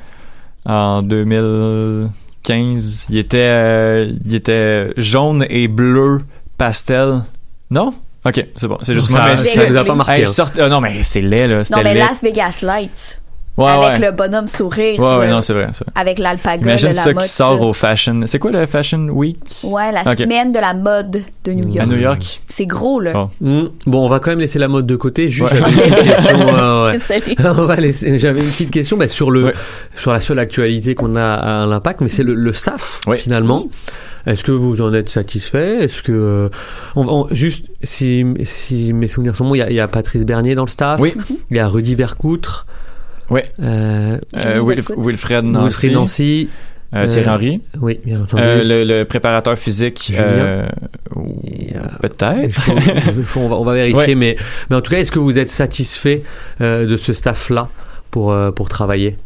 [0.67, 3.07] En 2015?
[3.11, 6.23] Il était, euh, il était jaune et bleu
[6.59, 7.23] pastel.
[7.71, 7.95] Non?
[8.25, 8.79] Ok, c'est bon.
[8.83, 9.29] C'est juste Ça- moi.
[9.31, 11.63] mais ça nous a pas marqué, Hey, sorte- ah, non, mais c'est laid, là.
[11.71, 12.01] Non, mais laid.
[12.01, 13.20] Las Vegas Lights.
[13.65, 14.07] Ouais, avec ouais.
[14.11, 14.99] le bonhomme sourire.
[15.01, 15.69] Ouais, le- non, c'est vrai.
[15.95, 17.23] Avec l'alpaga, Imagine de la ça mode.
[17.23, 17.65] qui sort ça.
[17.65, 18.21] au Fashion.
[18.27, 19.39] C'est quoi le Fashion Week?
[19.65, 21.81] Ouais, la semaine de la mode de New York.
[21.81, 22.41] À New York?
[22.49, 23.13] C'est gros, là.
[23.15, 23.29] Oh.
[23.45, 23.69] Hmm.
[23.87, 25.31] Bon, on va quand même laisser la mode de côté.
[25.31, 25.59] Juste, Ouais.
[25.59, 26.39] j'avais une petite question.
[26.87, 27.01] ouais, ouais.
[27.01, 27.37] Salut.
[27.61, 28.19] on va laisser.
[28.19, 29.55] J'avais une petite question bah, sur le Ouais.
[29.97, 33.17] sur la seule actualité qu'on a à l'impact, mais c'est le, le staff Ouais.
[33.17, 33.67] finalement.
[34.27, 35.85] Est-ce que vous en êtes satisfait?
[35.85, 36.49] Est-ce que euh,
[36.95, 40.55] on, on- juste si, si mes souvenirs sont bons, il y, y a Patrice Bernier
[40.55, 41.01] dans le staff.
[41.01, 41.15] Oui.
[41.51, 42.67] Il y a Rudy Vercoutre.
[43.31, 43.51] Ouais.
[43.63, 44.97] Euh, Euh, Belfoot.
[44.99, 45.91] Wilfred Wilfried Nancy.
[45.93, 46.49] Nancy.
[46.95, 47.61] euh, Thierry Euh, Henry.
[47.81, 48.43] Oui, bien entendu.
[48.45, 50.13] Euh, le, le préparateur physique.
[50.19, 50.67] Euh,
[51.17, 52.71] euh, Peut-être.
[53.37, 54.15] on, va, on va vérifier, Ouais.
[54.15, 54.37] mais,
[54.69, 56.23] mais en tout cas, est-ce que vous êtes satisfait
[56.61, 57.69] euh, de ce staff-là
[58.11, 59.17] pour, euh, pour travailler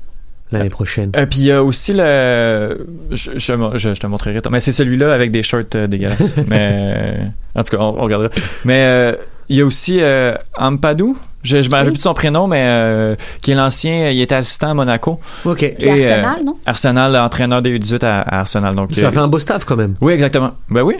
[0.52, 1.10] l'année prochaine?
[1.16, 2.86] Euh, puis il y a aussi le.
[3.10, 3.38] Je, je,
[3.78, 4.40] je- je te montrerai.
[4.50, 6.34] Mais c'est celui-là avec des shorts euh, dégueulasses.
[6.48, 7.20] mais.
[7.54, 8.28] En tout cas, on, on regardera.
[8.64, 9.16] Mais euh,
[9.48, 11.16] il y a aussi euh, Ampadou.
[11.44, 11.92] Je, je me rappelle Oui.
[11.92, 14.10] plus de son prénom, mais euh, qui est l'ancien.
[14.10, 15.20] Il était assistant à Monaco.
[15.44, 15.58] Ok.
[15.78, 16.56] Puis Et, euh, Arsenal, non?
[16.66, 18.74] Arsenal, entraîneur des U18 à, à Arsenal.
[18.74, 19.94] Donc, Ça euh, fait un beau staff quand même.
[20.00, 20.52] Oui, exactement.
[20.70, 20.96] Ben oui.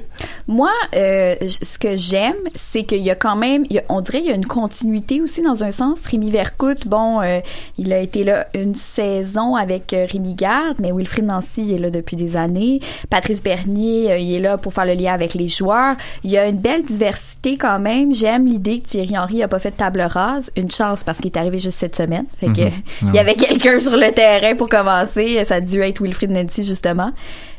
[0.47, 4.01] Moi, euh, ce que j'aime, c'est qu'il y a quand même, il y a- on
[4.01, 6.07] dirait, il y a une continuité aussi dans un sens.
[6.07, 7.41] Rémi Vercoute, bon, euh,
[7.79, 11.89] il a été là une saison avec euh, Rémi Garde, mais Wilfried Nancy est là
[11.91, 12.81] depuis des années.
[13.09, 15.97] Patrice Bernier, euh, il est là pour faire le lien avec les joueurs.
[16.23, 18.13] Il y a une belle diversité quand même.
[18.13, 20.34] J'aime l'idée que Thierry Henry a pas fait de table rase.
[20.35, 20.51] Base.
[20.57, 22.27] Une chance parce qu'il est arrivé juste cette semaine.
[22.41, 22.73] Fait que, Mhm.
[23.09, 25.45] il y avait quelqu'un sur le terrain pour commencer.
[25.45, 27.11] Ça a dû être Wilfried Nancy, justement.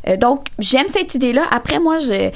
[0.08, 1.44] Euh, donc, j'aime cette idée-là.
[1.52, 2.30] Après, moi, je,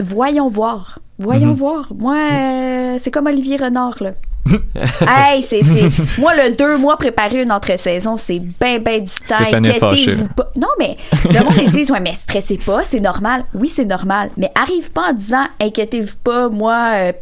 [0.00, 0.98] voyons voir.
[1.18, 1.54] Voyons Mhm.
[1.54, 1.92] voir.
[1.96, 4.10] Moi, euh, c'est comme Olivier Renard, là.
[5.08, 9.36] hey, c'est, c'est- moi le deux mois préparer une entre-saison, c'est ben ben du temps.
[9.38, 10.50] Inquiétez-vous pas.
[10.56, 10.96] Non, mais
[11.30, 13.44] le monde ils disent ouais, mais stressez pas, c'est normal.
[13.54, 17.12] Oui, c'est normal, mais arrive pas en disant inquiétez-vous pas, moi, euh,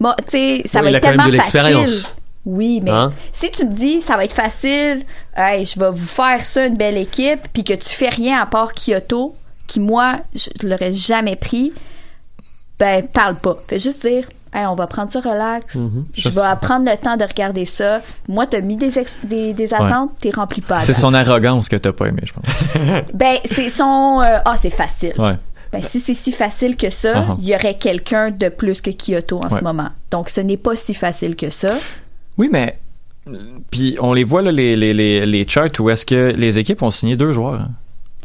[0.00, 1.90] moi, tu sais, ça Oui, va être quand même tellement de l'expérience.
[1.90, 2.06] facile.
[2.46, 3.12] Oui, mais Hein?
[3.32, 5.04] si tu me dis ça va être facile,
[5.36, 8.46] hey, je vais vous faire ça une belle équipe, puis que tu fais rien à
[8.46, 9.34] part Kyoto,
[9.66, 11.72] qui moi je l'aurais jamais pris,
[12.78, 13.56] ben parle pas.
[13.68, 15.74] Fais juste dire Hey, on va prendre ça relax.
[15.74, 16.04] Mhm.
[16.14, 18.00] Je Je vais prendre le temps de regarder ça.
[18.28, 20.82] Moi, t'as mis des, ex- des, des attentes, t'es rempli pas.
[20.82, 22.44] C'est son arrogance que t'as pas aimé, je pense.
[23.14, 24.20] Ben, c'est son.
[24.22, 25.12] euh, Ah, c'est facile.
[25.18, 25.34] Ouais.
[25.72, 27.36] Ben, si c'est si facile que ça, Uh-huh.
[27.40, 29.58] il y aurait quelqu'un de plus que Kyoto en Ouais.
[29.58, 29.88] ce moment.
[30.12, 31.74] Donc, ce n'est pas si facile que ça.
[32.38, 32.78] Oui, mais.
[33.70, 36.82] Puis on les voit, là, les, les, les, les charts où est-ce que les équipes
[36.82, 37.70] ont signé deux joueurs hein,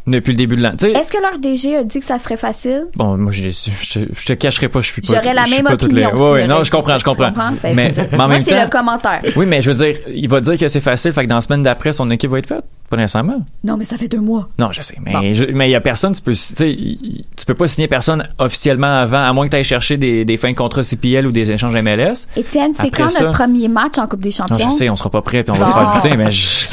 [0.06, 0.72] depuis le début de l'an.
[0.78, 2.86] Tu sais, Est-ce que leur DG a dit que ça serait facile?
[2.96, 5.14] Bon, moi, je, te- je te cacherai pas, je suis pas.
[5.14, 6.10] J'aurais la même opinion.
[6.14, 6.20] Les...
[6.20, 7.28] Ouais, ouais, non, je comprends, je comprends.
[7.28, 7.52] Comprends?
[7.62, 8.02] Ben, mais, ça.
[8.10, 9.22] mais en Moi, même c'est le commentaire.
[9.36, 11.42] Oui, mais je veux dire, il va dire que c'est facile, fait que dans la
[11.42, 12.64] semaine d'après, son équipe va être faite.
[12.90, 13.40] Pas nécessairement.
[13.62, 14.48] Non, mais ça fait deux mois.
[14.58, 15.32] Non, je sais, mais Bon.
[15.32, 18.98] je- mais il y a personne, tu peux, tu il- peux pas signer personne officiellement
[18.98, 21.52] avant, à moins que tu ailles chercher des, des fins de contrat CPL ou des
[21.52, 22.26] échanges MLS.
[22.36, 24.58] Étienne, c'est quand ça- notre premier match en Coupe des Champions?
[24.58, 26.68] Non, je sais, on sera pas prêt puis on va se faire buter, mais je-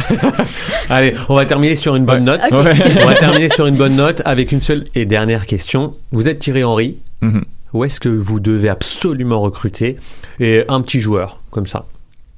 [0.89, 2.41] Allez, on va terminer sur une bonne note.
[2.51, 5.93] On va terminer sur une bonne note avec une seule et dernière question.
[6.11, 6.97] Vous êtes Thierry Henry.
[7.22, 7.43] Mhm.
[7.74, 9.97] Où est-ce que vous devez absolument recruter
[10.39, 11.86] et un petit joueur comme ça?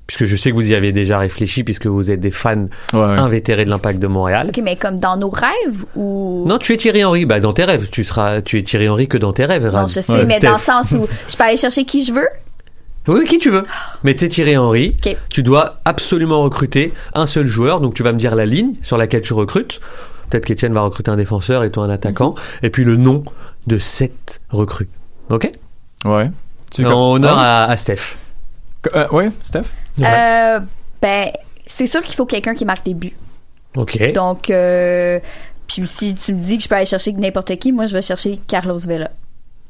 [0.09, 3.63] Puisque je sais que vous y avez déjà réfléchi, puisque vous êtes des fans invétérés
[3.63, 4.47] de l'Impact de Montréal.
[4.49, 6.45] OK, mais comme dans nos rêves ou?
[6.47, 7.25] Non, tu es Thierry Henry.
[7.25, 9.67] Bah, dans tes rêves, tu seras, tu es Thierry Henry que dans tes rêves.
[9.67, 10.25] Non, je sais, Ouais.
[10.25, 10.47] mais Steph.
[10.47, 12.27] dans le sens où je peux aller chercher qui je veux.
[13.07, 13.63] Oui, qui tu veux.
[14.03, 14.95] Mais t'es Thierry Henry.
[15.05, 15.15] Ok.
[15.29, 17.79] Tu dois absolument recruter un seul joueur.
[17.79, 19.79] Donc tu vas me dire la ligne sur laquelle tu recrutes.
[20.31, 22.33] Peut-être qu'Étienne va recruter un défenseur et toi un attaquant.
[22.63, 23.23] Et puis le nom
[23.67, 24.89] de cette recrue.
[25.29, 25.51] Ok?
[26.05, 26.31] Ouais.
[26.73, 27.65] Tu- En honneur Ah.
[27.65, 28.15] à, à Steph.
[28.95, 29.65] Euh, ouais, Steph?
[30.05, 30.59] Euh,
[31.01, 31.31] ben,
[31.65, 33.15] c'est sûr qu'il faut quelqu'un qui marque des buts.
[33.75, 34.13] Ok.
[34.13, 35.19] Donc, euh,
[35.67, 38.01] puis si tu me dis que je peux aller chercher n'importe qui, moi, je vais
[38.01, 39.11] chercher Carlos Vela.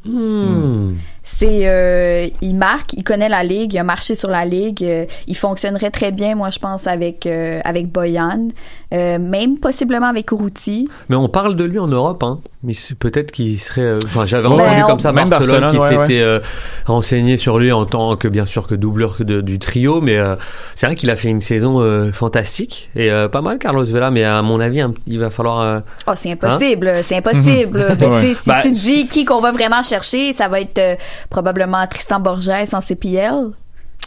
[0.05, 0.95] Hmm.
[1.23, 5.05] C'est, euh, il marque, il connaît la ligue, il a marché sur la ligue, euh,
[5.27, 8.47] il fonctionnerait très bien, moi, je pense, avec euh, avec Boyan,
[8.93, 10.89] euh, même possiblement avec Urruti.
[11.09, 12.39] Mais on parle de lui en Europe, hein.
[12.63, 13.81] Mais peut-être qu'il serait.
[13.81, 16.39] euh, Enfin, j'avais Ouais, entendu on- comme ça Même Barcelone, Barcelone, qui ouais, s'était euh,
[16.85, 20.35] renseigné sur lui en tant que bien sûr que doubleur de- du trio, mais euh,
[20.75, 24.11] c'est vrai qu'il a fait une saison euh, fantastique et euh, pas mal Carlos Vela,
[24.11, 25.61] mais à mon avis, un- il va falloir.
[25.61, 27.01] euh, Oh, c'est impossible, Hein?
[27.03, 27.85] c'est impossible.
[28.09, 28.33] Ouais.
[28.41, 30.95] si Ben, tu dis qui qu'on va vraiment chercher, ça va être euh,
[31.29, 33.51] probablement Tristan Borges en CPL.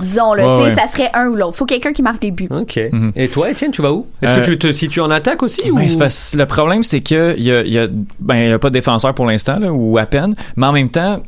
[0.01, 0.75] Disons-le, Ouais, ouais.
[0.75, 1.55] ça serait un ou l'autre.
[1.55, 2.49] Faut quelqu'un qui marque des buts.
[2.51, 2.81] Ok.
[3.15, 4.07] Et toi, Étienne, tu vas où?
[4.23, 5.99] Est-ce Euh, que tu te situes en attaque aussi Ben, ou...
[5.99, 7.89] parce- le problème, c'est que il y a, y a-
[8.19, 10.35] ben, il y a pas de défenseur pour l'instant, ou à peine.
[10.57, 11.23] Mais en même temps,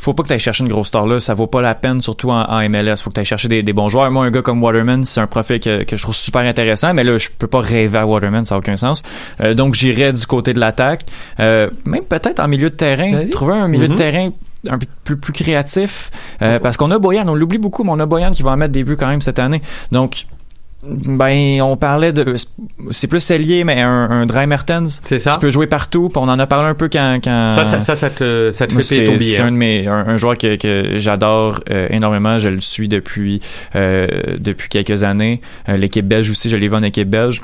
[0.00, 1.18] faut pas que tu ailles chercher une grosse star là.
[1.18, 2.98] Ça vaut pas la peine, surtout en, en MLS.
[3.02, 4.08] Faut que tu ailles chercher des, des bons joueurs.
[4.12, 6.94] Moi, un gars comme Waterman, c'est un profil que, que je trouve super intéressant.
[6.94, 9.02] Mais là, je peux pas rêver à Waterman, ça n'a aucun sens.
[9.42, 11.06] Euh, donc, j'irais du côté de l'attaque.
[11.40, 13.24] Euh, même peut-être en milieu de terrain.
[13.32, 13.94] Trouver un milieu Mhm.
[13.94, 14.30] de terrain
[14.68, 16.10] un peu plus, plus créatif.
[16.42, 18.56] Euh, parce qu'on a Boyan, on l'oublie beaucoup, mais on a Boyan qui va en
[18.56, 19.62] mettre des buts quand même cette année.
[19.92, 20.26] Donc,
[20.82, 22.34] ben, on parlait de.
[22.90, 25.02] C'est plus ailier, mais un, un Dry Mertens.
[25.04, 25.34] C'est ça.
[25.34, 26.08] Qui peut jouer partout.
[26.08, 27.18] Puis on en a parlé un peu quand.
[27.22, 29.34] quand Ça, ça, ça, ça te, ça te fait payer ton billet.
[29.36, 29.46] c'est hein.
[29.46, 32.38] un de mes un, un joueur que, que j'adore euh, énormément.
[32.38, 33.40] Je le suis depuis
[33.76, 34.06] euh,
[34.38, 35.42] depuis quelques années.
[35.68, 37.42] L'équipe belge aussi, je l'ai vu en équipe belge.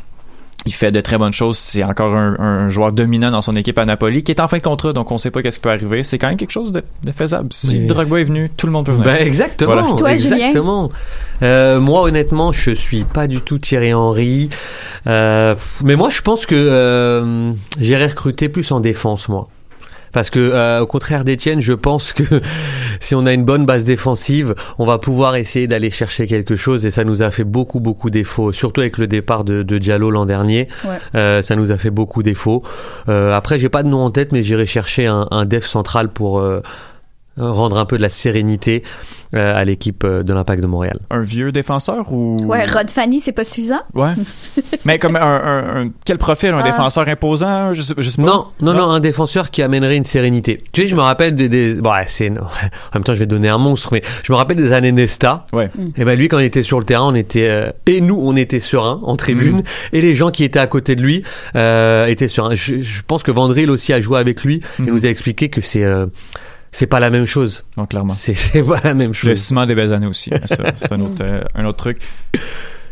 [0.66, 1.56] Il fait de très bonnes choses.
[1.58, 4.58] C'est encore un, un joueur dominant dans son équipe à Napoli, qui est en fin
[4.58, 6.02] de contrat, donc on sait pas qu'est-ce qui peut arriver.
[6.02, 7.48] C'est quand même quelque chose de, de faisable.
[7.52, 9.04] Si Drogba est venu, tout le monde peut venir.
[9.04, 9.72] Ben exactement.
[9.72, 9.88] Voilà.
[9.96, 10.36] Toi, Julien?
[10.36, 10.90] exactement.
[11.42, 14.48] Euh, moi, honnêtement, je suis pas du tout Thierry Henry.
[15.06, 15.54] Euh,
[15.84, 19.48] mais moi, je pense que euh, j'irai recruter plus en défense, moi.
[20.12, 22.24] Parce que, euh, au contraire d'Étienne, je pense que
[23.00, 26.86] si on a une bonne base défensive, on va pouvoir essayer d'aller chercher quelque chose
[26.86, 28.52] et ça nous a fait beaucoup, beaucoup défauts.
[28.52, 30.98] Surtout avec le départ de, de Diallo l'an dernier, Ouais.
[31.14, 32.62] Euh, ça nous a fait beaucoup défauts.
[33.08, 36.08] Euh, après, j'ai pas de nom en tête, mais j'irai chercher un, un def central
[36.08, 36.60] pour euh,
[37.36, 38.82] rendre un peu de la sérénité
[39.34, 41.00] euh, à l'équipe euh, de l'Impact de Montréal.
[41.10, 42.36] Un vieux défenseur ou?
[42.44, 43.80] Ouais, Rod Fanny, c'est pas suffisant?
[43.94, 44.12] Ouais.
[44.84, 46.50] Mais comme un, un- un- quel profil?
[46.50, 46.62] Un Ah.
[46.62, 48.28] défenseur imposant, je sais, je sais pas.
[48.28, 50.60] Non, non, non, un défenseur qui amènerait une sérénité.
[50.72, 52.44] Tu sais, je me rappelle des, des bon, ouais, c'est, en
[52.94, 55.46] même temps, je vais donner un monstre, mais je me rappelle des années Nesta.
[55.52, 55.70] Ouais.
[55.96, 58.36] Et ben lui, quand il était sur le terrain, on était euh, et nous, on
[58.36, 59.62] était sereins en tribune,
[59.92, 61.24] et les gens qui étaient à côté de lui
[61.56, 62.54] euh, étaient sereins.
[62.54, 64.88] Je, je pense que Vandril aussi a joué avec lui et Mhm.
[64.88, 66.06] nous a expliqué que c'est euh,
[66.72, 67.64] c'est pas la même chose.
[67.76, 68.14] Non, clairement.
[68.14, 69.30] C'est pas la même chose.
[69.30, 70.30] Le ciment des belles années aussi.
[70.46, 71.98] c'est un autre, un autre truc.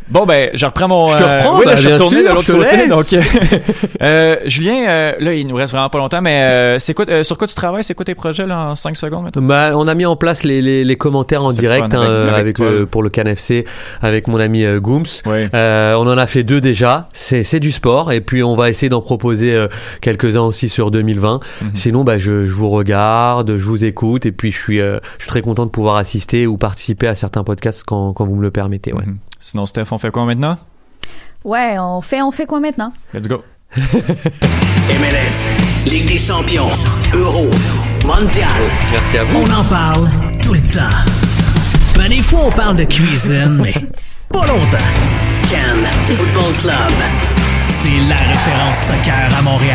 [0.08, 1.08] Bon, ben, je reprends mon...
[1.08, 2.88] Je te euh, reprends, oui, là, ben, je suis retourné sûr, de l'autre côté.
[2.88, 3.22] Donc, euh,
[4.02, 7.24] euh, Julien, euh, là, il nous reste vraiment pas longtemps, mais euh, c'est quoi, euh,
[7.24, 7.84] sur quoi tu travailles?
[7.84, 9.42] C'est quoi tes projets, là, en 5 secondes, maintenant?
[9.42, 12.10] Bah, on a mis en place les, les, les commentaires en direct fun, hein, avec-
[12.10, 13.64] euh, avec le, pour le CanFC
[14.02, 15.04] avec mon ami euh, Gooms.
[15.26, 15.48] Oui.
[15.54, 17.08] Euh, on en a fait deux déjà.
[17.12, 19.68] C'est c'est du sport et puis on va essayer d'en proposer euh,
[20.02, 21.40] quelques-uns aussi sur 2020.
[21.62, 21.70] Mhm.
[21.74, 25.22] Sinon, bah, je, je vous regarde, je vous écoute et puis je suis euh, je
[25.24, 28.42] suis très content de pouvoir assister ou participer à certains podcasts quand, quand vous me
[28.42, 28.92] le permettez.
[28.92, 29.06] Ouais.
[29.06, 29.16] Mhm.
[29.46, 30.56] Sinon, Steph, on fait quoi maintenant?
[31.44, 32.94] Ouais, on fait, on fait quoi maintenant?
[33.12, 33.44] Let's go.
[33.76, 36.70] MLS, Ligue des champions,
[37.12, 37.50] Euro,
[38.06, 38.48] Mondial.
[38.90, 39.42] Merci à vous.
[39.42, 40.08] On en parle
[40.42, 40.96] tout le temps.
[41.94, 43.74] Ben, des fois, on parle de cuisine, mais
[44.32, 44.78] pas longtemps.
[45.50, 46.92] Cannes Football Club.
[47.68, 49.72] C'est la référence soccer à Montréal.